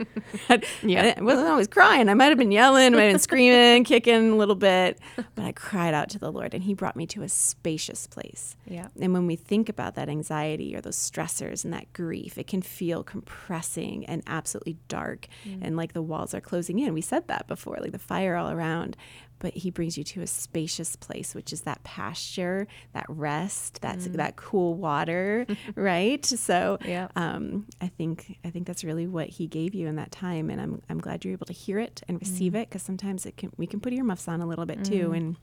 [0.83, 2.09] yeah, I wasn't always crying.
[2.09, 5.45] I might have been yelling, I might have been screaming, kicking a little bit, but
[5.45, 8.57] I cried out to the Lord, and He brought me to a spacious place.
[8.67, 8.89] Yeah.
[9.01, 12.63] And when we think about that anxiety or those stressors and that grief, it can
[12.63, 15.59] feel compressing and absolutely dark, mm.
[15.63, 16.95] and like the walls are closing in.
[16.95, 18.97] We said that before, like the fire all around.
[19.41, 24.07] But he brings you to a spacious place, which is that pasture, that rest, that's
[24.07, 24.13] mm.
[24.13, 26.25] that cool water, right?
[26.25, 27.09] So, Yeah.
[27.17, 30.61] um, I think I think that's really what he gave you in that time, and
[30.61, 32.61] I'm I'm glad you're able to hear it and receive mm.
[32.61, 35.17] it because sometimes it can we can put earmuffs on a little bit too, mm.
[35.17, 35.37] and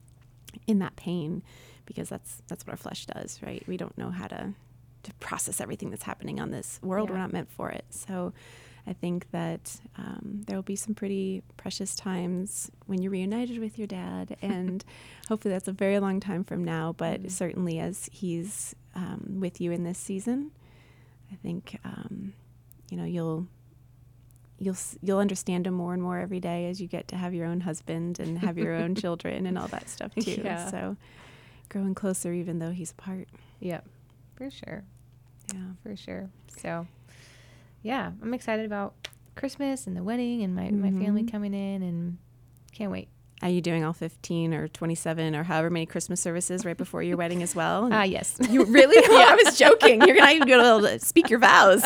[0.68, 1.44] in that pain,
[1.86, 3.64] because that's that's what our flesh does, right?
[3.68, 4.54] We don't know how to
[5.04, 7.10] to process everything that's happening on this world.
[7.10, 8.34] We're not meant for it, so.
[8.88, 13.78] I think that um, there will be some pretty precious times when you're reunited with
[13.78, 14.84] your dad, and
[15.28, 16.94] hopefully that's a very long time from now.
[16.98, 20.52] But certainly, as he's um, with you in this season,
[21.32, 22.34] I think um,
[22.90, 23.48] you know you'll
[24.60, 27.46] you'll you'll understand him more and more every day as you get to have your
[27.46, 30.42] own husband and have your own children and all that stuff too.
[30.44, 30.70] Yeah.
[30.70, 30.98] So
[31.70, 33.28] growing closer, even though he's apart.
[33.60, 33.86] Yep.
[34.36, 34.84] For sure.
[35.54, 35.60] Yeah.
[35.84, 36.30] For sure.
[36.62, 36.88] So,
[37.88, 38.94] yeah, I'm excited about
[39.36, 41.32] Christmas and the wedding and my, my family Mhm.
[41.32, 42.18] coming in and
[42.74, 43.08] can't wait.
[43.44, 47.18] Are you doing all 15 or 27 or however many Christmas services right before your
[47.18, 47.88] wedding as well?
[47.94, 48.36] Ah, yes.
[48.50, 48.96] You really?
[49.16, 49.26] yeah.
[49.30, 50.02] I was joking.
[50.02, 51.84] You're going to be able to speak your vows.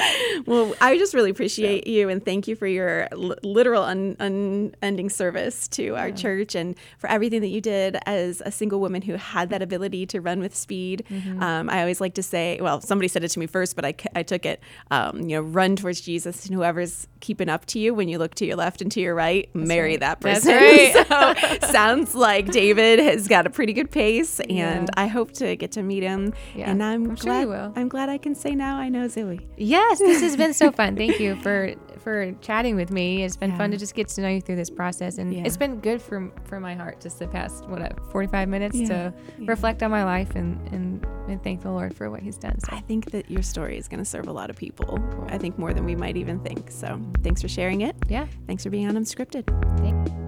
[0.46, 5.08] well, I just really appreciate you and thank you for your l- literal un- unending
[5.10, 9.14] service to our church and for everything that you did as a single woman who
[9.14, 11.04] had that ability to run with speed.
[11.40, 13.92] Um, I always like to say, well, somebody said it to me first, but I,
[13.92, 17.78] c- I took it, um, you know, run towards Jesus and whoever's keeping up to
[17.78, 20.00] you when you look to your left and to your right, marry right.
[20.00, 21.06] that That's person.
[21.10, 21.62] right.
[21.62, 24.86] so sounds like David has got a pretty good pace, and Yeah.
[24.96, 26.32] I hope to get to meet him.
[26.54, 27.48] Yeah, and I'm, I'm sure glad.
[27.48, 27.72] will.
[27.76, 29.46] I'm glad I can say now I know Zoe.
[29.90, 30.96] Yes, this has been so fun.
[30.96, 33.24] Thank you for for chatting with me.
[33.24, 35.42] It's been fun to just get to know you through this process, and Yeah.
[35.44, 38.86] it's been good for for my heart just the past what uh, 45 minutes Yeah,
[38.88, 39.50] to yeah.
[39.50, 42.58] reflect on my life and, and and thank the Lord for what He's done.
[42.60, 44.98] So I think that your story is going to serve a lot of people.
[45.28, 46.70] I think more than we might even think.
[46.70, 47.96] So thanks for sharing it.
[48.08, 49.44] yeah, Thanks for being on Unscripted.
[49.80, 50.19] thank-